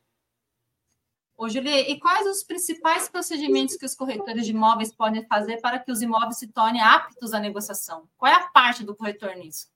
Ô, 1.37 1.49
Julie, 1.49 1.91
e 1.91 2.01
quais 2.01 2.27
os 2.27 2.43
principais 2.43 3.09
procedimentos 3.09 3.77
que 3.77 3.85
os 3.85 3.95
corretores 3.95 4.47
de 4.47 4.53
imóveis 4.53 4.93
podem 4.93 5.27
fazer 5.27 5.61
para 5.61 5.79
que 5.79 5.93
os 5.93 6.01
imóveis 6.01 6.39
se 6.39 6.49
tornem 6.49 6.81
aptos 6.81 7.35
à 7.35 7.39
negociação? 7.39 8.09
Qual 8.17 8.33
é 8.33 8.35
a 8.35 8.49
parte 8.49 8.83
do 8.83 8.97
corretor 8.97 9.35
nisso? 9.37 9.69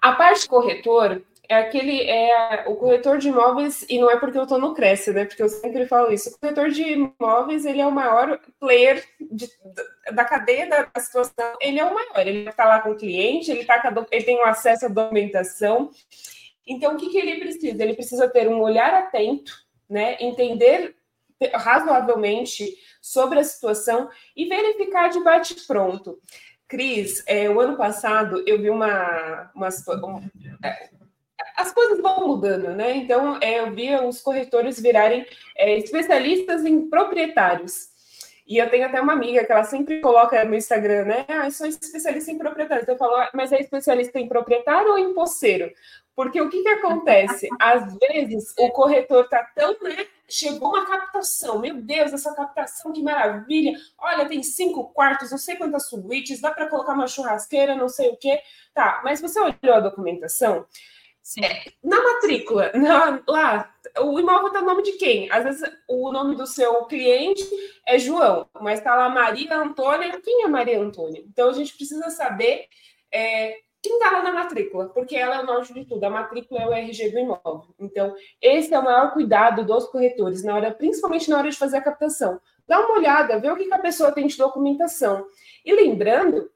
A 0.00 0.12
parte 0.12 0.48
corretor, 0.48 1.22
é 1.48 1.56
aquele 1.56 2.02
é 2.02 2.64
o 2.66 2.74
corretor 2.74 3.18
de 3.18 3.28
imóveis 3.28 3.84
e 3.88 3.98
não 3.98 4.10
é 4.10 4.18
porque 4.18 4.38
eu 4.38 4.44
estou 4.44 4.58
no 4.58 4.74
Cresce, 4.74 5.12
né? 5.12 5.24
Porque 5.24 5.42
eu 5.42 5.48
sempre 5.48 5.86
falo 5.86 6.12
isso. 6.12 6.30
O 6.30 6.38
corretor 6.38 6.70
de 6.70 6.82
imóveis 6.82 7.64
ele 7.66 7.80
é 7.80 7.86
o 7.86 7.92
maior 7.92 8.40
player 8.58 9.04
de, 9.20 9.48
da 10.12 10.24
cadeia 10.24 10.66
da, 10.66 11.00
situação. 11.00 11.54
Ele 11.60 11.78
é 11.78 11.84
o 11.84 11.94
maior. 11.94 12.26
Ele 12.26 12.48
está 12.48 12.64
lá 12.64 12.80
com 12.80 12.92
o 12.92 12.96
cliente, 12.96 13.50
ele 13.50 13.64
tá 13.64 13.82
ele 14.10 14.24
tem 14.24 14.38
um 14.38 14.46
acesso 14.46 14.86
à 14.86 14.88
documentação. 14.88 15.90
Então 16.66 16.94
o 16.94 16.96
que, 16.96 17.10
que 17.10 17.18
ele 17.18 17.40
precisa? 17.40 17.82
Ele 17.82 17.94
precisa 17.94 18.28
ter 18.28 18.48
um 18.48 18.60
olhar 18.60 18.92
atento, 18.94 19.52
né? 19.88 20.16
Entender 20.20 20.96
razoavelmente 21.54 22.76
sobre 23.02 23.38
a 23.38 23.44
situação 23.44 24.08
e 24.36 24.46
verificar 24.46 25.08
de 25.08 25.22
bate 25.22 25.54
pronto. 25.66 26.18
Cris, 26.66 27.22
é, 27.26 27.48
o 27.50 27.60
ano 27.60 27.76
passado 27.76 28.42
eu 28.46 28.58
vi 28.58 28.70
uma, 28.70 29.50
uma, 29.54 29.68
é, 30.64 30.90
as 31.56 31.72
coisas 31.72 32.00
vão 32.00 32.26
mudando, 32.26 32.70
né? 32.70 32.96
Então, 32.96 33.38
é, 33.40 33.60
eu 33.60 33.72
vi 33.72 33.94
os 33.94 34.20
corretores 34.20 34.80
virarem 34.80 35.26
é, 35.56 35.78
especialistas 35.78 36.64
em 36.64 36.88
proprietários. 36.88 37.93
E 38.46 38.58
eu 38.58 38.68
tenho 38.68 38.86
até 38.86 39.00
uma 39.00 39.14
amiga 39.14 39.44
que 39.44 39.50
ela 39.50 39.64
sempre 39.64 40.00
coloca 40.00 40.44
no 40.44 40.54
Instagram, 40.54 41.06
né? 41.06 41.24
Ah, 41.28 41.46
eu 41.46 41.50
sou 41.50 41.66
especialista 41.66 42.30
em 42.30 42.36
proprietários. 42.36 42.86
Eu 42.86 42.96
falo, 42.98 43.16
ah, 43.16 43.30
mas 43.32 43.52
é 43.52 43.60
especialista 43.60 44.18
em 44.18 44.28
proprietário 44.28 44.90
ou 44.90 44.98
em 44.98 45.14
poceiro? 45.14 45.72
Porque 46.14 46.40
o 46.40 46.50
que, 46.50 46.62
que 46.62 46.68
acontece? 46.68 47.48
Às 47.58 47.96
vezes 47.98 48.54
o 48.58 48.70
corretor 48.70 49.24
está 49.24 49.42
tão, 49.54 49.76
né? 49.82 50.06
Chegou 50.28 50.70
uma 50.70 50.86
captação, 50.86 51.58
meu 51.58 51.76
Deus, 51.76 52.12
essa 52.12 52.34
captação, 52.34 52.92
que 52.92 53.02
maravilha! 53.02 53.78
Olha, 53.98 54.26
tem 54.26 54.42
cinco 54.42 54.92
quartos, 54.92 55.30
não 55.30 55.38
sei 55.38 55.56
quantas 55.56 55.88
suítes, 55.88 56.40
dá 56.40 56.50
para 56.50 56.68
colocar 56.68 56.92
uma 56.92 57.06
churrasqueira, 57.06 57.74
não 57.74 57.88
sei 57.88 58.10
o 58.10 58.16
quê. 58.16 58.40
Tá, 58.72 59.00
mas 59.04 59.20
você 59.20 59.38
olhou 59.38 59.74
a 59.74 59.80
documentação? 59.80 60.66
É, 61.42 61.72
na 61.82 62.02
matrícula, 62.02 62.70
na, 62.74 63.22
lá, 63.26 63.74
o 64.02 64.20
imóvel 64.20 64.48
está 64.48 64.60
no 64.60 64.66
nome 64.66 64.82
de 64.82 64.92
quem? 64.92 65.30
Às 65.30 65.44
vezes 65.44 65.70
o 65.88 66.12
nome 66.12 66.36
do 66.36 66.46
seu 66.46 66.84
cliente 66.84 67.42
é 67.86 67.98
João, 67.98 68.46
mas 68.60 68.78
está 68.78 68.94
lá 68.94 69.08
Maria 69.08 69.56
Antônia. 69.56 70.20
Quem 70.20 70.44
é 70.44 70.48
Maria 70.48 70.80
Antônia? 70.80 71.24
Então 71.26 71.48
a 71.48 71.52
gente 71.54 71.74
precisa 71.74 72.10
saber 72.10 72.66
é, 73.10 73.56
quem 73.84 73.94
está 73.94 74.10
lá 74.10 74.22
na 74.22 74.32
matrícula, 74.32 74.88
porque 74.88 75.14
ela 75.14 75.36
é 75.36 75.42
o 75.42 75.46
norte 75.46 75.72
de 75.72 75.84
tudo. 75.84 76.04
A 76.04 76.10
matrícula 76.10 76.62
é 76.62 76.66
o 76.66 76.72
RG 76.72 77.10
do 77.10 77.18
imóvel. 77.18 77.74
Então, 77.78 78.14
esse 78.40 78.72
é 78.72 78.78
o 78.78 78.82
maior 78.84 79.12
cuidado 79.12 79.62
dos 79.62 79.86
corretores, 79.86 80.42
na 80.42 80.54
hora, 80.54 80.72
principalmente 80.72 81.28
na 81.28 81.38
hora 81.38 81.50
de 81.50 81.56
fazer 81.56 81.76
a 81.76 81.82
captação. 81.82 82.40
Dá 82.66 82.80
uma 82.80 82.96
olhada, 82.98 83.38
vê 83.38 83.50
o 83.50 83.56
que 83.56 83.72
a 83.72 83.78
pessoa 83.78 84.10
tem 84.10 84.26
de 84.26 84.38
documentação. 84.38 85.26
E 85.62 85.74
lembrando 85.74 86.50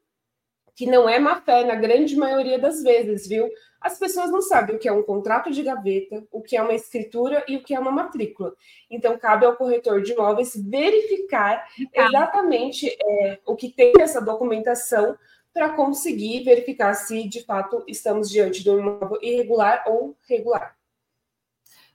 que 0.78 0.86
não 0.86 1.08
é 1.08 1.18
má 1.18 1.40
fé 1.40 1.64
na 1.64 1.74
grande 1.74 2.14
maioria 2.14 2.56
das 2.56 2.84
vezes, 2.84 3.26
viu? 3.26 3.50
as 3.80 3.98
pessoas 3.98 4.30
não 4.30 4.40
sabem 4.40 4.76
o 4.76 4.78
que 4.78 4.88
é 4.88 4.92
um 4.92 5.02
contrato 5.02 5.50
de 5.50 5.62
gaveta, 5.62 6.24
o 6.30 6.40
que 6.40 6.56
é 6.56 6.62
uma 6.62 6.74
escritura 6.74 7.44
e 7.48 7.56
o 7.56 7.62
que 7.62 7.74
é 7.74 7.80
uma 7.80 7.90
matrícula. 7.90 8.54
Então, 8.90 9.18
cabe 9.18 9.46
ao 9.46 9.56
corretor 9.56 10.02
de 10.02 10.12
imóveis 10.12 10.52
verificar 10.56 11.66
exatamente 11.92 12.88
é, 12.88 13.40
o 13.46 13.54
que 13.54 13.70
tem 13.70 13.92
nessa 13.96 14.20
documentação 14.20 15.16
para 15.52 15.70
conseguir 15.70 16.44
verificar 16.44 16.94
se, 16.94 17.28
de 17.28 17.44
fato, 17.44 17.84
estamos 17.86 18.28
diante 18.30 18.62
de 18.62 18.70
um 18.70 18.78
imóvel 18.78 19.18
irregular 19.22 19.84
ou 19.86 20.16
regular. 20.28 20.76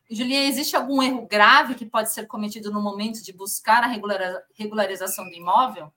Julia, 0.10 0.48
existe 0.48 0.76
algum 0.76 1.02
erro 1.02 1.26
grave 1.26 1.76
que 1.76 1.86
pode 1.86 2.12
ser 2.12 2.28
cometido 2.28 2.72
no 2.72 2.82
momento 2.82 3.24
de 3.24 3.34
buscar 3.34 3.84
a 3.84 4.38
regularização 4.58 5.26
do 5.26 5.36
imóvel? 5.36 5.92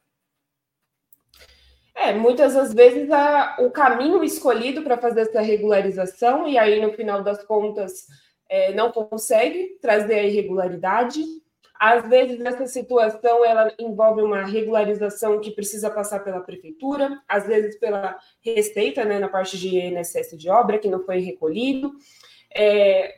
É, 1.96 2.12
muitas 2.12 2.52
das 2.52 2.74
vezes 2.74 3.10
a, 3.10 3.56
o 3.58 3.70
caminho 3.70 4.22
escolhido 4.22 4.82
para 4.82 4.98
fazer 4.98 5.22
essa 5.22 5.40
regularização, 5.40 6.46
e 6.46 6.58
aí 6.58 6.78
no 6.78 6.92
final 6.92 7.22
das 7.22 7.42
contas 7.42 8.06
é, 8.50 8.74
não 8.74 8.92
consegue 8.92 9.78
trazer 9.80 10.14
a 10.18 10.22
irregularidade. 10.22 11.24
Às 11.80 12.06
vezes 12.06 12.38
essa 12.40 12.66
situação 12.66 13.42
ela 13.42 13.72
envolve 13.78 14.20
uma 14.20 14.44
regularização 14.44 15.40
que 15.40 15.50
precisa 15.50 15.90
passar 15.90 16.20
pela 16.20 16.40
prefeitura, 16.40 17.18
às 17.26 17.46
vezes 17.46 17.78
pela 17.78 18.18
receita, 18.42 19.02
né, 19.02 19.18
na 19.18 19.28
parte 19.28 19.58
de 19.58 19.78
INSS 19.78 20.36
de 20.36 20.50
obra 20.50 20.78
que 20.78 20.88
não 20.88 21.02
foi 21.02 21.20
recolhido. 21.20 21.92
É, 22.54 23.14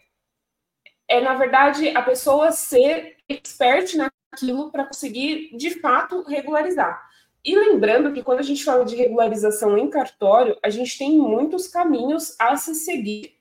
é 1.08 1.20
na 1.20 1.34
verdade 1.34 1.88
a 1.96 2.02
pessoa 2.02 2.52
ser 2.52 3.16
expert 3.28 3.96
naquilo 3.96 4.70
para 4.70 4.86
conseguir 4.86 5.50
de 5.56 5.80
fato 5.80 6.22
regularizar. 6.22 7.07
E 7.44 7.56
lembrando 7.56 8.12
que 8.12 8.22
quando 8.22 8.40
a 8.40 8.44
gente 8.44 8.64
fala 8.64 8.84
de 8.84 8.96
regularização 8.96 9.78
em 9.78 9.88
cartório, 9.88 10.56
a 10.62 10.70
gente 10.70 10.98
tem 10.98 11.18
muitos 11.18 11.68
caminhos 11.68 12.34
a 12.38 12.56
se 12.56 12.74
seguir. 12.74 13.38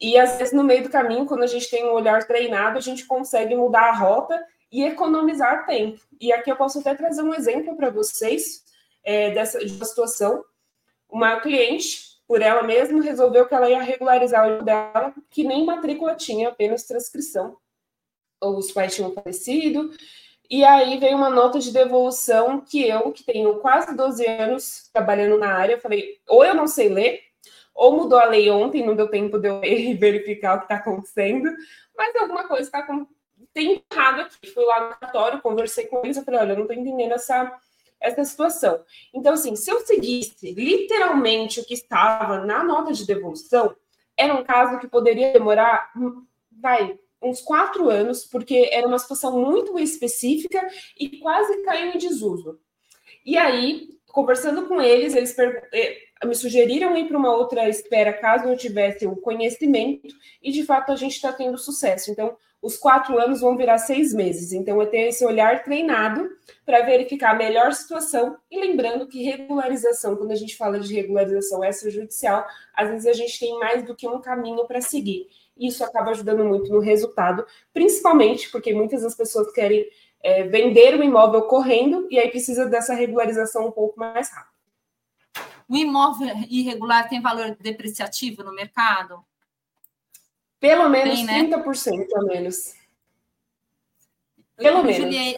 E 0.00 0.18
às 0.18 0.38
vezes 0.38 0.54
no 0.54 0.64
meio 0.64 0.82
do 0.82 0.90
caminho, 0.90 1.26
quando 1.26 1.42
a 1.42 1.46
gente 1.46 1.68
tem 1.68 1.84
um 1.84 1.92
olhar 1.92 2.26
treinado, 2.26 2.78
a 2.78 2.80
gente 2.80 3.06
consegue 3.06 3.54
mudar 3.54 3.88
a 3.88 3.96
rota 3.96 4.42
e 4.72 4.82
economizar 4.82 5.66
tempo. 5.66 6.00
E 6.20 6.32
aqui 6.32 6.50
eu 6.50 6.56
posso 6.56 6.78
até 6.78 6.94
trazer 6.94 7.22
um 7.22 7.34
exemplo 7.34 7.76
para 7.76 7.90
vocês 7.90 8.64
é, 9.02 9.30
dessa 9.30 9.58
de 9.58 9.84
situação. 9.84 10.44
Uma 11.08 11.40
cliente, 11.40 12.18
por 12.26 12.40
ela 12.40 12.62
mesma, 12.62 13.02
resolveu 13.02 13.46
que 13.46 13.54
ela 13.54 13.68
ia 13.68 13.82
regularizar 13.82 14.48
o 14.48 14.62
dela, 14.62 15.12
que 15.28 15.42
nem 15.42 15.66
matrícula 15.66 16.14
tinha, 16.14 16.48
apenas 16.48 16.84
transcrição. 16.84 17.56
Os 18.40 18.72
pais 18.72 18.94
tinham 18.94 19.12
falecido, 19.12 19.90
e 20.50 20.64
aí 20.64 20.98
veio 20.98 21.16
uma 21.16 21.30
nota 21.30 21.60
de 21.60 21.72
devolução 21.72 22.60
que 22.60 22.84
eu, 22.86 23.12
que 23.12 23.22
tenho 23.22 23.60
quase 23.60 23.96
12 23.96 24.26
anos 24.26 24.90
trabalhando 24.92 25.38
na 25.38 25.54
área, 25.54 25.80
falei, 25.80 26.18
ou 26.28 26.44
eu 26.44 26.54
não 26.54 26.66
sei 26.66 26.88
ler, 26.88 27.20
ou 27.72 27.96
mudou 27.96 28.18
a 28.18 28.24
lei 28.24 28.50
ontem, 28.50 28.84
não 28.84 28.96
deu 28.96 29.08
tempo 29.08 29.38
de 29.38 29.48
eu 29.48 29.60
verificar 29.96 30.56
o 30.56 30.58
que 30.58 30.64
está 30.64 30.74
acontecendo, 30.74 31.48
mas 31.96 32.16
alguma 32.16 32.48
coisa 32.48 32.64
está 32.64 32.82
com... 32.82 33.06
tem 33.54 33.84
errado 33.92 34.22
aqui. 34.22 34.50
Fui 34.52 34.64
lá 34.64 34.88
no 34.88 34.96
cartório, 34.96 35.40
conversei 35.40 35.86
com 35.86 36.00
eles, 36.02 36.16
eu 36.16 36.24
falei, 36.24 36.40
olha, 36.40 36.52
eu 36.52 36.56
não 36.56 36.64
estou 36.64 36.76
entendendo 36.76 37.12
essa, 37.12 37.56
essa 38.00 38.24
situação. 38.24 38.82
Então, 39.14 39.34
assim, 39.34 39.54
se 39.54 39.70
eu 39.70 39.78
seguisse 39.80 40.52
literalmente 40.52 41.60
o 41.60 41.64
que 41.64 41.74
estava 41.74 42.44
na 42.44 42.64
nota 42.64 42.92
de 42.92 43.06
devolução, 43.06 43.76
era 44.16 44.34
um 44.34 44.42
caso 44.42 44.80
que 44.80 44.88
poderia 44.88 45.32
demorar, 45.32 45.92
hum, 45.96 46.26
vai, 46.50 46.98
uns 47.22 47.40
quatro 47.40 47.88
anos, 47.88 48.24
porque 48.24 48.68
era 48.72 48.86
uma 48.86 48.98
situação 48.98 49.38
muito 49.38 49.78
específica 49.78 50.66
e 50.98 51.18
quase 51.18 51.62
caiu 51.62 51.92
em 51.92 51.98
desuso. 51.98 52.58
E 53.24 53.36
aí, 53.36 53.88
conversando 54.06 54.66
com 54.66 54.80
eles, 54.80 55.14
eles 55.14 55.36
eh, 55.38 55.98
me 56.24 56.34
sugeriram 56.34 56.96
ir 56.96 57.06
para 57.06 57.18
uma 57.18 57.34
outra 57.34 57.68
espera 57.68 58.12
caso 58.12 58.48
eu 58.48 58.56
tivesse 58.56 59.06
o 59.06 59.16
conhecimento, 59.16 60.08
e 60.42 60.50
de 60.50 60.64
fato 60.64 60.92
a 60.92 60.96
gente 60.96 61.14
está 61.14 61.32
tendo 61.32 61.58
sucesso. 61.58 62.10
Então, 62.10 62.36
os 62.62 62.76
quatro 62.76 63.18
anos 63.18 63.40
vão 63.40 63.56
virar 63.56 63.78
seis 63.78 64.12
meses. 64.12 64.52
Então, 64.52 64.80
eu 64.80 64.88
tenho 64.88 65.08
esse 65.08 65.24
olhar 65.24 65.62
treinado 65.62 66.28
para 66.64 66.82
verificar 66.82 67.30
a 67.30 67.38
melhor 67.38 67.72
situação. 67.72 68.36
E 68.50 68.60
lembrando 68.60 69.06
que 69.06 69.22
regularização, 69.22 70.16
quando 70.16 70.32
a 70.32 70.36
gente 70.36 70.56
fala 70.56 70.78
de 70.78 70.94
regularização 70.94 71.64
extrajudicial, 71.64 72.46
às 72.74 72.90
vezes 72.90 73.06
a 73.06 73.12
gente 73.12 73.38
tem 73.38 73.58
mais 73.58 73.82
do 73.84 73.94
que 73.94 74.06
um 74.06 74.20
caminho 74.20 74.66
para 74.66 74.80
seguir 74.80 75.26
isso 75.60 75.84
acaba 75.84 76.10
ajudando 76.10 76.42
muito 76.44 76.72
no 76.72 76.80
resultado, 76.80 77.46
principalmente 77.72 78.50
porque 78.50 78.72
muitas 78.72 79.02
das 79.02 79.14
pessoas 79.14 79.52
querem 79.52 79.86
é, 80.22 80.44
vender 80.44 80.98
o 80.98 81.04
imóvel 81.04 81.42
correndo 81.42 82.08
e 82.10 82.18
aí 82.18 82.30
precisa 82.30 82.66
dessa 82.66 82.94
regularização 82.94 83.66
um 83.66 83.70
pouco 83.70 83.98
mais 84.00 84.30
rápido. 84.30 84.50
O 85.68 85.76
imóvel 85.76 86.28
irregular 86.48 87.08
tem 87.08 87.20
valor 87.20 87.56
depreciativo 87.60 88.42
no 88.42 88.54
mercado? 88.54 89.22
Pelo 90.60 90.88
menos 90.90 91.14
tem, 91.14 91.24
né? 91.24 91.44
30% 91.44 92.06
a 92.14 92.22
menos. 92.22 92.74
Pelo 94.56 94.78
Eu 94.78 94.84
menos. 94.84 95.36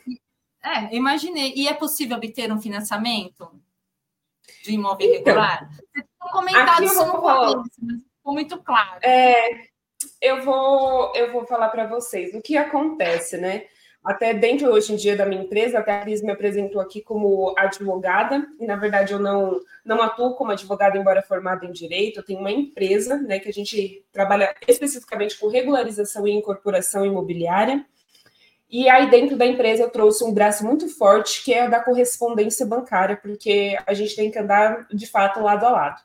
é, 0.62 0.94
imaginei. 0.94 1.52
E 1.54 1.68
é 1.68 1.72
possível 1.72 2.16
obter 2.16 2.52
um 2.52 2.60
financiamento 2.60 3.48
de 4.64 4.72
imóvel 4.72 5.06
então, 5.06 5.14
irregular? 5.14 5.70
Você 5.70 6.02
tem 6.02 6.30
comentado 6.32 6.76
começo, 6.76 7.72
mas 7.80 8.02
ficou 8.02 8.32
muito 8.32 8.58
claro. 8.62 8.98
É, 9.02 9.68
eu 10.20 10.42
vou, 10.42 11.12
eu 11.14 11.32
vou 11.32 11.46
falar 11.46 11.68
para 11.68 11.86
vocês 11.86 12.34
o 12.34 12.42
que 12.42 12.56
acontece, 12.56 13.36
né? 13.36 13.66
Até 14.04 14.34
dentro 14.34 14.68
hoje 14.68 14.92
em 14.92 14.96
dia 14.96 15.16
da 15.16 15.24
minha 15.24 15.42
empresa, 15.42 15.78
até 15.78 15.92
a 15.92 16.00
Cris 16.00 16.22
me 16.22 16.32
apresentou 16.32 16.80
aqui 16.80 17.00
como 17.00 17.54
advogada, 17.56 18.44
e 18.58 18.66
na 18.66 18.74
verdade 18.74 19.12
eu 19.12 19.18
não, 19.20 19.60
não 19.84 20.02
atuo 20.02 20.34
como 20.34 20.50
advogada, 20.50 20.98
embora 20.98 21.22
formada 21.22 21.64
em 21.64 21.70
direito, 21.70 22.18
eu 22.18 22.24
tenho 22.24 22.40
uma 22.40 22.50
empresa, 22.50 23.16
né, 23.16 23.38
que 23.38 23.48
a 23.48 23.52
gente 23.52 24.04
trabalha 24.12 24.54
especificamente 24.66 25.38
com 25.38 25.46
regularização 25.46 26.26
e 26.26 26.32
incorporação 26.32 27.06
imobiliária. 27.06 27.86
E 28.68 28.88
aí, 28.88 29.08
dentro 29.08 29.36
da 29.36 29.46
empresa, 29.46 29.82
eu 29.82 29.90
trouxe 29.90 30.24
um 30.24 30.32
braço 30.32 30.64
muito 30.64 30.88
forte, 30.88 31.44
que 31.44 31.52
é 31.52 31.62
a 31.62 31.68
da 31.68 31.78
correspondência 31.78 32.66
bancária, 32.66 33.16
porque 33.16 33.78
a 33.86 33.92
gente 33.92 34.16
tem 34.16 34.30
que 34.30 34.38
andar 34.38 34.86
de 34.90 35.06
fato 35.06 35.40
lado 35.40 35.66
a 35.66 35.70
lado. 35.70 36.00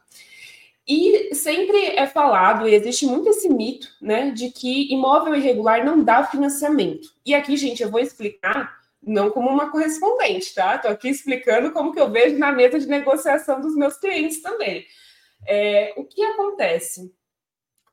E 0.87 1.35
sempre 1.35 1.77
é 1.97 2.07
falado, 2.07 2.67
e 2.67 2.73
existe 2.73 3.05
muito 3.05 3.29
esse 3.29 3.49
mito, 3.49 3.89
né, 4.01 4.31
de 4.31 4.49
que 4.49 4.91
imóvel 4.93 5.35
irregular 5.35 5.83
não 5.83 6.01
dá 6.01 6.23
financiamento. 6.23 7.09
E 7.25 7.35
aqui, 7.35 7.57
gente, 7.57 7.83
eu 7.83 7.91
vou 7.91 7.99
explicar, 7.99 8.77
não 9.03 9.29
como 9.29 9.49
uma 9.49 9.69
correspondente, 9.69 10.53
tá? 10.55 10.75
Estou 10.75 10.89
aqui 10.89 11.09
explicando 11.09 11.71
como 11.71 11.91
que 11.91 11.99
eu 11.99 12.09
vejo 12.09 12.37
na 12.37 12.53
mesa 12.53 12.79
de 12.79 12.87
negociação 12.87 13.59
dos 13.59 13.75
meus 13.75 13.97
clientes 13.97 14.41
também. 14.41 14.85
É, 15.45 15.93
o 15.97 16.05
que 16.05 16.23
acontece? 16.23 17.13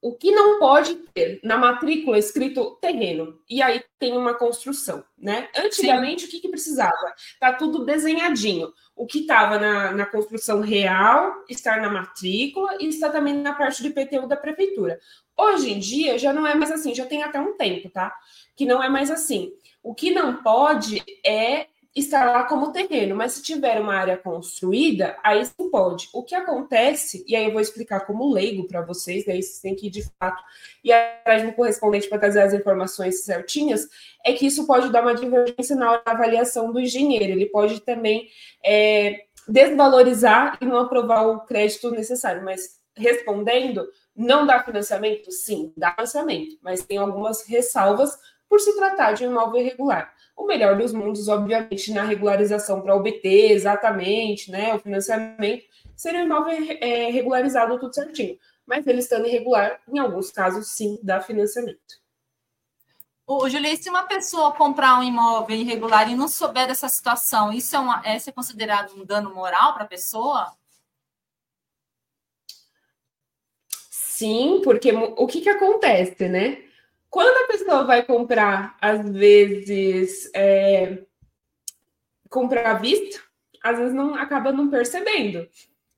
O 0.01 0.15
que 0.15 0.31
não 0.31 0.59
pode 0.59 0.95
ter 1.15 1.41
na 1.43 1.57
matrícula 1.57 2.19
escrito 2.19 2.77
terreno, 2.81 3.39
e 3.49 3.63
aí 3.63 3.83
tem 3.99 4.17
uma 4.17 4.35
construção, 4.35 5.03
né? 5.19 5.49
Antigamente, 5.57 6.23
Sim. 6.23 6.29
o 6.29 6.31
que, 6.31 6.41
que 6.41 6.49
precisava? 6.49 7.15
Tá 7.41 7.53
tudo 7.53 7.85
desenhadinho. 7.85 8.73
O 8.95 9.07
que 9.07 9.21
estava 9.21 9.59
na, 9.59 9.93
na 9.93 10.07
construção 10.07 10.61
real 10.61 11.33
está 11.49 11.79
na 11.79 11.91
matrícula 11.91 12.77
e 12.81 12.89
está 12.89 13.09
também 13.09 13.35
na 13.35 13.55
parte 13.55 13.83
do 13.83 13.89
IPTU 13.89 14.29
da 14.29 14.37
prefeitura. 14.37 15.01
Hoje 15.37 15.73
em 15.73 15.79
dia 15.79 16.19
já 16.19 16.33
não 16.33 16.47
é 16.47 16.55
mais 16.55 16.71
assim, 16.71 16.95
já 16.95 17.07
tem 17.07 17.23
até 17.23 17.41
um 17.41 17.57
tempo, 17.57 17.89
tá? 17.91 18.15
Que 18.55 18.67
não 18.67 18.83
é 18.83 18.89
mais 18.89 19.11
assim. 19.11 19.53
O 19.83 19.95
que 19.95 20.11
não 20.11 20.43
pode 20.43 21.03
é 21.25 21.67
estar 21.95 22.25
lá 22.25 22.43
como 22.45 22.73
terreno, 22.73 23.15
mas 23.15 23.35
se 23.35 23.43
tiver 23.43 23.81
uma 23.81 23.95
área 23.95 24.17
construída, 24.17 25.17
aí 25.23 25.45
sim 25.47 25.71
pode. 25.71 26.09
O 26.13 26.25
que 26.25 26.35
acontece, 26.35 27.25
e 27.27 27.37
aí 27.37 27.45
eu 27.45 27.53
vou 27.53 27.61
explicar 27.61 28.01
como 28.01 28.33
leigo 28.33 28.67
para 28.67 28.83
vocês, 28.83 29.25
daí 29.25 29.41
vocês 29.41 29.61
têm 29.61 29.77
que 29.77 29.87
ir 29.87 29.91
de 29.91 30.05
fato 30.19 30.43
e 30.83 30.93
atrás 30.93 31.45
um 31.45 31.53
correspondente 31.53 32.09
para 32.09 32.19
trazer 32.19 32.43
as 32.43 32.53
informações 32.53 33.23
certinhas, 33.23 33.89
é 34.25 34.33
que 34.33 34.47
isso 34.47 34.67
pode 34.67 34.91
dar 34.91 35.03
uma 35.03 35.15
divergência 35.15 35.77
na 35.77 36.03
avaliação 36.05 36.73
do 36.73 36.81
engenheiro. 36.81 37.33
Ele 37.33 37.47
pode 37.47 37.81
também 37.81 38.29
é, 38.65 39.27
desvalorizar 39.47 40.59
e 40.61 40.65
não 40.65 40.79
aprovar 40.79 41.29
o 41.29 41.41
crédito 41.41 41.93
necessário, 41.93 42.43
mas 42.45 42.81
respondendo, 42.97 43.87
não 44.17 44.45
dá 44.45 44.61
financiamento? 44.63 45.31
Sim, 45.31 45.73
dá 45.77 45.93
financiamento, 45.93 46.57
mas 46.61 46.85
tem 46.85 46.99
algumas 46.99 47.47
ressalvas 47.47 48.19
por 48.49 48.61
se 48.61 48.75
tratar 48.77 49.13
de 49.13 49.27
um 49.27 49.31
imóvel 49.31 49.61
irregular 49.61 50.13
o 50.37 50.47
melhor 50.47 50.77
dos 50.77 50.93
mundos, 50.93 51.29
obviamente, 51.29 51.93
na 51.93 52.03
regularização 52.03 52.81
para 52.81 52.95
obter 52.95 53.53
exatamente 53.53 54.51
né, 54.51 54.75
o 54.75 54.79
financiamento, 54.79 55.65
seria 55.97 56.21
um 56.21 56.25
imóvel 56.25 56.57
é, 56.81 57.11
regularizado 57.11 57.79
tudo 57.79 57.95
certinho. 57.95 58.39
Mas 58.67 58.87
ele 58.87 58.99
estando 58.99 59.27
irregular, 59.27 59.81
em 59.89 59.99
alguns 59.99 60.31
casos, 60.31 60.69
sim, 60.69 60.99
dá 61.03 61.21
financiamento. 61.21 62.03
O 63.27 63.49
Juliette, 63.49 63.85
se 63.85 63.91
uma 63.91 64.03
pessoa 64.03 64.53
comprar 64.53 64.99
um 64.99 65.03
imóvel 65.03 65.57
irregular 65.57 66.11
e 66.11 66.17
não 66.17 66.29
souber 66.29 66.67
dessa 66.67 66.89
situação, 66.89 67.53
isso 67.53 67.75
é, 67.75 67.79
uma, 67.79 68.03
é, 68.05 68.17
é 68.17 68.33
considerado 68.33 68.95
um 68.95 69.05
dano 69.05 69.35
moral 69.35 69.73
para 69.73 69.85
a 69.85 69.89
pessoa? 69.89 70.53
Sim, 73.91 74.61
porque 74.63 74.93
o 74.93 75.27
que, 75.27 75.41
que 75.41 75.49
acontece, 75.49 76.29
né? 76.29 76.63
Quando 77.15 77.45
a 77.45 77.47
pessoa 77.47 77.85
vai 77.85 78.03
comprar, 78.03 78.77
às 78.81 79.09
vezes, 79.09 80.29
é, 80.35 80.99
comprar 82.29 82.73
à 82.73 82.75
vista, 82.75 83.21
às 83.63 83.79
vezes 83.79 83.95
não 83.95 84.17
acaba 84.17 84.51
não 84.51 84.69
percebendo. 84.69 85.49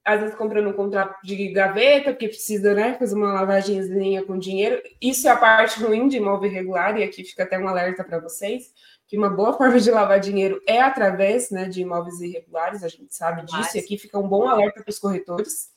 Às 0.05 0.21
vezes 0.21 0.37
comprando 0.37 0.69
um 0.69 0.75
contrato 0.75 1.19
de 1.25 1.49
gaveta, 1.53 2.11
porque 2.11 2.29
precisa 2.29 2.75
né, 2.75 2.99
fazer 2.99 3.15
uma 3.15 3.33
lavagemzinha 3.33 4.27
com 4.27 4.39
dinheiro. 4.39 4.83
Isso 5.01 5.27
é 5.27 5.31
a 5.31 5.39
parte 5.39 5.83
ruim 5.83 6.07
de 6.07 6.19
imóvel 6.19 6.51
irregular, 6.51 6.99
e 6.99 7.05
aqui 7.05 7.25
fica 7.25 7.45
até 7.45 7.59
um 7.59 7.67
alerta 7.67 8.05
para 8.05 8.19
vocês, 8.19 8.75
que 9.07 9.17
uma 9.17 9.31
boa 9.31 9.55
forma 9.57 9.81
de 9.81 9.91
lavar 9.91 10.21
dinheiro 10.21 10.61
é 10.69 10.83
através 10.83 11.51
né, 11.51 11.67
de 11.67 11.81
imóveis 11.81 12.21
irregulares, 12.21 12.85
a 12.85 12.89
gente 12.89 13.17
sabe 13.17 13.41
disso, 13.47 13.57
Mas... 13.57 13.75
e 13.75 13.79
aqui 13.79 13.97
fica 13.97 14.19
um 14.19 14.29
bom 14.29 14.47
alerta 14.47 14.83
para 14.83 14.91
os 14.91 14.99
corretores. 14.99 15.75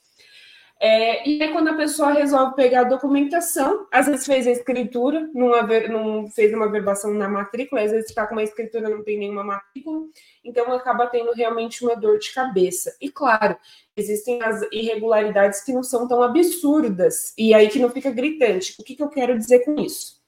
É, 0.82 1.28
e 1.28 1.44
aí, 1.44 1.52
quando 1.52 1.68
a 1.68 1.74
pessoa 1.74 2.14
resolve 2.14 2.56
pegar 2.56 2.82
a 2.82 2.84
documentação, 2.86 3.86
às 3.92 4.08
vezes 4.08 4.26
fez 4.26 4.48
a 4.48 4.52
escritura, 4.52 5.30
não, 5.34 5.54
haver, 5.54 5.90
não 5.90 6.30
fez 6.30 6.54
uma 6.54 6.72
verbação 6.72 7.14
na 7.14 7.28
matrícula, 7.28 7.82
às 7.82 7.92
vezes 7.92 8.10
está 8.10 8.26
com 8.26 8.34
uma 8.34 8.44
escritura 8.44 8.88
não 8.88 9.04
tem 9.04 9.20
nenhuma 9.20 9.44
matrícula, 9.44 10.08
então 10.42 10.72
acaba 10.72 11.06
tendo 11.08 11.34
realmente 11.34 11.84
uma 11.84 11.98
dor 11.98 12.18
de 12.18 12.34
cabeça. 12.34 12.96
E 13.02 13.12
claro, 13.12 13.58
existem 13.98 14.42
as 14.42 14.62
irregularidades 14.72 15.62
que 15.66 15.74
não 15.74 15.84
são 15.84 16.08
tão 16.08 16.24
absurdas, 16.24 17.34
e 17.38 17.54
aí 17.54 17.68
que 17.68 17.80
não 17.80 17.90
fica 17.90 18.10
gritante. 18.10 18.74
O 18.80 18.84
que, 18.84 18.96
que 18.96 19.04
eu 19.04 19.10
quero 19.10 19.38
dizer 19.38 19.66
com 19.66 19.76
isso? 19.82 20.24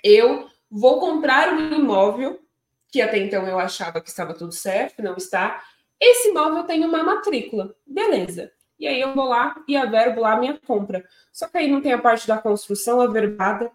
Eu 0.00 0.46
vou 0.70 1.00
comprar 1.00 1.52
um 1.52 1.74
imóvel, 1.74 2.38
que 2.88 3.02
até 3.02 3.18
então 3.18 3.44
eu 3.48 3.58
achava 3.58 4.00
que 4.00 4.10
estava 4.10 4.32
tudo 4.32 4.52
certo, 4.52 5.02
não 5.02 5.16
está. 5.16 5.60
Esse 6.00 6.28
imóvel 6.28 6.62
tem 6.62 6.84
uma 6.84 7.02
matrícula, 7.02 7.74
beleza 7.84 8.52
e 8.78 8.86
aí 8.86 9.00
eu 9.00 9.14
vou 9.14 9.24
lá 9.24 9.62
e 9.66 9.76
averbo 9.76 10.20
lá 10.20 10.32
a 10.32 10.38
minha 10.38 10.58
compra. 10.66 11.04
Só 11.32 11.48
que 11.48 11.58
aí 11.58 11.70
não 11.70 11.80
tem 11.80 11.92
a 11.92 12.00
parte 12.00 12.26
da 12.26 12.38
construção 12.38 13.00
averbada. 13.00 13.70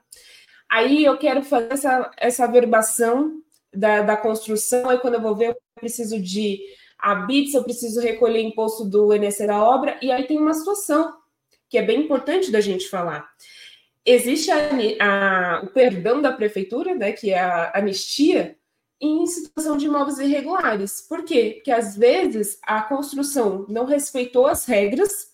Aí 0.70 1.04
eu 1.04 1.18
quero 1.18 1.44
fazer 1.44 1.74
essa, 1.74 2.12
essa 2.18 2.44
averbação 2.46 3.42
da, 3.74 4.02
da 4.02 4.18
construção, 4.18 4.90
aí 4.90 5.00
quando 5.00 5.16
eu 5.16 5.22
vou 5.22 5.36
ver, 5.36 5.50
eu 5.50 5.58
preciso 5.76 6.20
de 6.20 6.60
habits, 6.98 7.54
eu 7.54 7.64
preciso 7.64 8.00
recolher 8.00 8.42
imposto 8.42 8.86
do 8.86 9.14
INSS 9.14 9.48
da 9.48 9.64
obra, 9.64 9.98
e 10.02 10.12
aí 10.12 10.26
tem 10.28 10.38
uma 10.38 10.54
situação 10.54 11.14
que 11.70 11.78
é 11.78 11.82
bem 11.82 12.02
importante 12.02 12.52
da 12.52 12.62
gente 12.62 12.88
falar. 12.88 13.28
Existe 14.06 14.52
a, 14.52 14.58
a, 15.00 15.62
o 15.64 15.68
perdão 15.68 16.22
da 16.22 16.32
prefeitura, 16.32 16.94
né, 16.94 17.12
que 17.12 17.32
é 17.32 17.40
a 17.40 17.72
anistia, 17.76 18.58
em 19.02 19.26
situação 19.26 19.76
de 19.76 19.88
imóveis 19.88 20.20
irregulares. 20.20 21.02
Por 21.02 21.26
quê? 21.26 21.54
Porque 21.56 21.72
às 21.72 21.98
vezes 21.98 22.60
a 22.62 22.84
construção 22.84 23.66
não 23.68 23.86
respeitou 23.86 24.46
as 24.46 24.66
regras, 24.66 25.32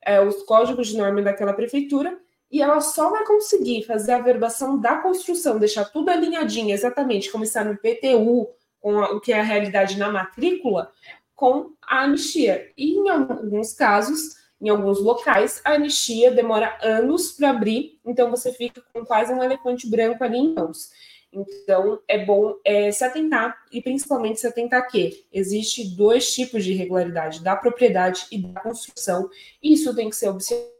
é, 0.00 0.20
os 0.20 0.42
códigos 0.44 0.88
de 0.88 0.96
norma 0.96 1.20
daquela 1.20 1.52
prefeitura, 1.52 2.18
e 2.50 2.62
ela 2.62 2.80
só 2.80 3.10
vai 3.10 3.26
conseguir 3.26 3.82
fazer 3.84 4.12
a 4.12 4.20
verbação 4.20 4.80
da 4.80 4.96
construção, 4.98 5.58
deixar 5.58 5.84
tudo 5.86 6.08
alinhadinho, 6.08 6.72
exatamente 6.72 7.30
como 7.30 7.44
está 7.44 7.62
no 7.62 7.74
IPTU, 7.74 8.48
com 8.80 8.98
a, 8.98 9.10
o 9.10 9.20
que 9.20 9.32
é 9.32 9.40
a 9.40 9.42
realidade 9.42 9.98
na 9.98 10.10
matrícula, 10.10 10.90
com 11.34 11.72
a 11.82 12.04
anistia. 12.04 12.72
E 12.78 12.94
em 12.94 13.08
alguns 13.10 13.74
casos, 13.74 14.36
em 14.60 14.70
alguns 14.70 15.00
locais, 15.00 15.60
a 15.64 15.72
anistia 15.72 16.30
demora 16.30 16.78
anos 16.80 17.32
para 17.32 17.50
abrir, 17.50 18.00
então 18.06 18.30
você 18.30 18.52
fica 18.52 18.82
com 18.94 19.04
quase 19.04 19.34
um 19.34 19.42
elefante 19.42 19.86
branco 19.90 20.24
ali 20.24 20.38
em 20.38 20.54
mãos. 20.54 20.88
Então, 21.32 22.00
é 22.08 22.24
bom 22.24 22.56
é, 22.64 22.90
se 22.90 23.04
atentar, 23.04 23.56
e 23.70 23.82
principalmente 23.82 24.40
se 24.40 24.46
atentar 24.46 24.88
que 24.88 25.26
existe 25.32 25.94
dois 25.96 26.32
tipos 26.32 26.64
de 26.64 26.72
irregularidade, 26.72 27.42
da 27.42 27.54
propriedade 27.54 28.26
e 28.32 28.38
da 28.38 28.60
construção, 28.60 29.28
e 29.62 29.74
isso 29.74 29.94
tem 29.94 30.08
que 30.08 30.16
ser 30.16 30.28
observado. 30.28 30.76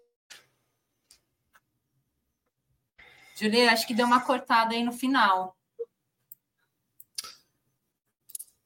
Julia, 3.39 3.71
acho 3.71 3.87
que 3.87 3.93
deu 3.93 4.07
uma 4.07 4.25
cortada 4.25 4.75
aí 4.75 4.83
no 4.83 4.93
final. 4.93 5.55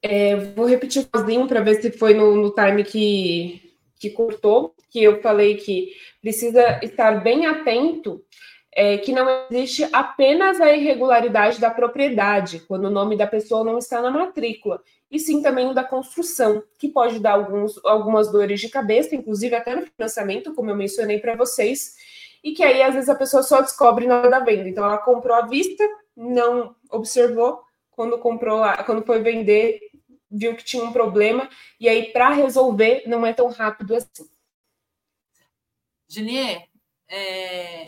É, 0.01 0.37
vou 0.37 0.66
repetir 0.66 1.07
sozinho 1.14 1.47
para 1.49 1.61
ver 1.61 1.83
se 1.83 1.90
foi 1.90 2.14
no, 2.14 2.37
no 2.37 2.55
time 2.55 2.85
que, 2.85 3.77
que 3.99 4.11
cortou, 4.11 4.75
que 4.88 5.03
eu 5.03 5.21
falei 5.21 5.57
que 5.57 5.93
precisa 6.23 6.79
estar 6.83 7.23
bem 7.23 7.47
atento 7.47 8.25
é, 8.72 8.98
que 8.98 9.12
não 9.12 9.26
existe 9.50 9.88
apenas 9.92 10.61
a 10.61 10.74
irregularidade 10.74 11.61
da 11.61 11.70
propriedade, 11.70 12.61
quando 12.61 12.85
o 12.85 12.90
nome 12.90 13.16
da 13.16 13.26
pessoa 13.26 13.64
não 13.64 13.78
está 13.78 14.00
na 14.00 14.11
matrícula, 14.11 14.83
e 15.11 15.18
sim 15.18 15.42
também 15.42 15.66
o 15.66 15.74
da 15.74 15.83
construção, 15.83 16.62
que 16.78 16.88
pode 16.88 17.18
dar 17.18 17.33
alguns, 17.33 17.85
algumas 17.85 18.30
dores 18.30 18.61
de 18.61 18.68
cabeça, 18.68 19.14
inclusive 19.14 19.54
até 19.56 19.74
no 19.74 19.87
financiamento, 19.87 20.54
como 20.54 20.70
eu 20.70 20.76
mencionei 20.76 21.18
para 21.18 21.35
vocês, 21.35 21.96
e 22.44 22.52
que 22.52 22.62
aí 22.62 22.80
às 22.83 22.94
vezes 22.94 23.09
a 23.09 23.14
pessoa 23.14 23.42
só 23.42 23.61
descobre 23.61 24.06
na 24.06 24.18
hora 24.18 24.30
da 24.30 24.40
venda. 24.40 24.68
Então 24.68 24.85
ela 24.85 24.98
comprou 24.98 25.37
à 25.37 25.42
vista, 25.42 25.85
não 26.16 26.74
observou, 26.90 27.61
quando 27.90 28.18
comprou, 28.18 28.62
quando 28.87 29.04
foi 29.04 29.20
vender, 29.20 29.80
viu 30.30 30.54
que 30.54 30.64
tinha 30.64 30.85
um 30.85 30.92
problema, 30.92 31.48
e 31.78 31.88
aí 31.88 32.12
para 32.12 32.30
resolver 32.30 33.02
não 33.06 33.26
é 33.26 33.33
tão 33.33 33.48
rápido 33.48 33.96
assim. 33.96 34.30
Julie, 36.09 36.62
é, 37.09 37.87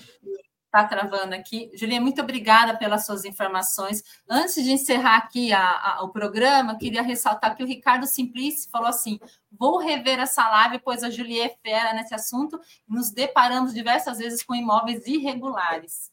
Está 0.74 0.84
travando 0.84 1.34
aqui. 1.34 1.70
Julia, 1.74 2.00
muito 2.00 2.22
obrigada 2.22 2.74
pelas 2.78 3.04
suas 3.04 3.26
informações. 3.26 4.02
Antes 4.26 4.64
de 4.64 4.72
encerrar 4.72 5.18
aqui 5.18 5.52
a, 5.52 5.60
a, 5.60 6.02
o 6.02 6.08
programa, 6.08 6.78
queria 6.78 7.02
ressaltar 7.02 7.54
que 7.54 7.62
o 7.62 7.66
Ricardo 7.66 8.06
Simplice 8.06 8.70
falou 8.70 8.88
assim: 8.88 9.20
vou 9.50 9.76
rever 9.76 10.18
essa 10.18 10.48
live, 10.48 10.78
pois 10.82 11.04
a 11.04 11.10
Julia 11.10 11.44
é 11.44 11.56
fera 11.62 11.92
nesse 11.92 12.14
assunto. 12.14 12.58
Nos 12.88 13.10
deparamos 13.10 13.74
diversas 13.74 14.16
vezes 14.16 14.42
com 14.42 14.54
imóveis 14.54 15.06
irregulares. 15.06 16.10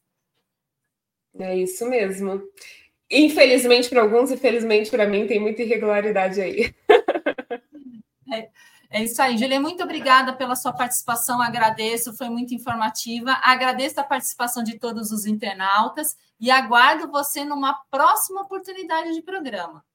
É 1.39 1.55
isso 1.55 1.87
mesmo. 1.87 2.43
Infelizmente 3.09 3.87
para 3.87 4.01
alguns, 4.01 4.29
infelizmente 4.29 4.91
para 4.91 5.07
mim, 5.07 5.25
tem 5.25 5.39
muita 5.39 5.63
irregularidade 5.63 6.41
aí. 6.41 6.75
É. 8.31 8.47
É 8.91 9.03
isso 9.03 9.21
aí, 9.21 9.37
Julia, 9.37 9.59
muito 9.59 9.83
obrigada 9.83 10.33
pela 10.33 10.55
sua 10.55 10.73
participação, 10.73 11.39
agradeço, 11.39 12.17
foi 12.17 12.27
muito 12.27 12.55
informativa. 12.55 13.37
Agradeço 13.43 13.99
a 13.99 14.03
participação 14.03 14.63
de 14.63 14.79
todos 14.79 15.11
os 15.11 15.27
internautas 15.27 16.17
e 16.39 16.49
aguardo 16.49 17.11
você 17.11 17.45
numa 17.45 17.75
próxima 17.91 18.41
oportunidade 18.41 19.13
de 19.13 19.21
programa. 19.21 19.85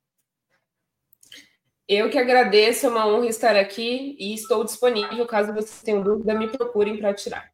Eu 1.88 2.08
que 2.08 2.16
agradeço, 2.16 2.86
é 2.86 2.88
uma 2.88 3.06
honra 3.06 3.26
estar 3.26 3.56
aqui 3.56 4.16
e 4.18 4.32
estou 4.32 4.64
disponível. 4.64 5.26
Caso 5.26 5.52
vocês 5.52 5.82
tenham 5.82 6.02
dúvida, 6.02 6.32
me 6.32 6.48
procurem 6.48 6.96
para 6.96 7.12
tirar. 7.12 7.52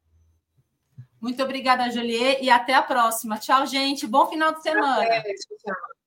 Muito 1.21 1.43
obrigada, 1.43 1.91
Julie, 1.91 2.39
e 2.41 2.49
até 2.49 2.75
a 2.75 2.83
próxima. 2.83 3.39
Tchau, 3.39 3.67
gente. 3.67 4.07
Bom 4.07 4.27
final 4.29 4.55
de 4.55 4.63
semana. 4.63 5.03
Até, 5.03 5.35
tchau. 5.35 6.00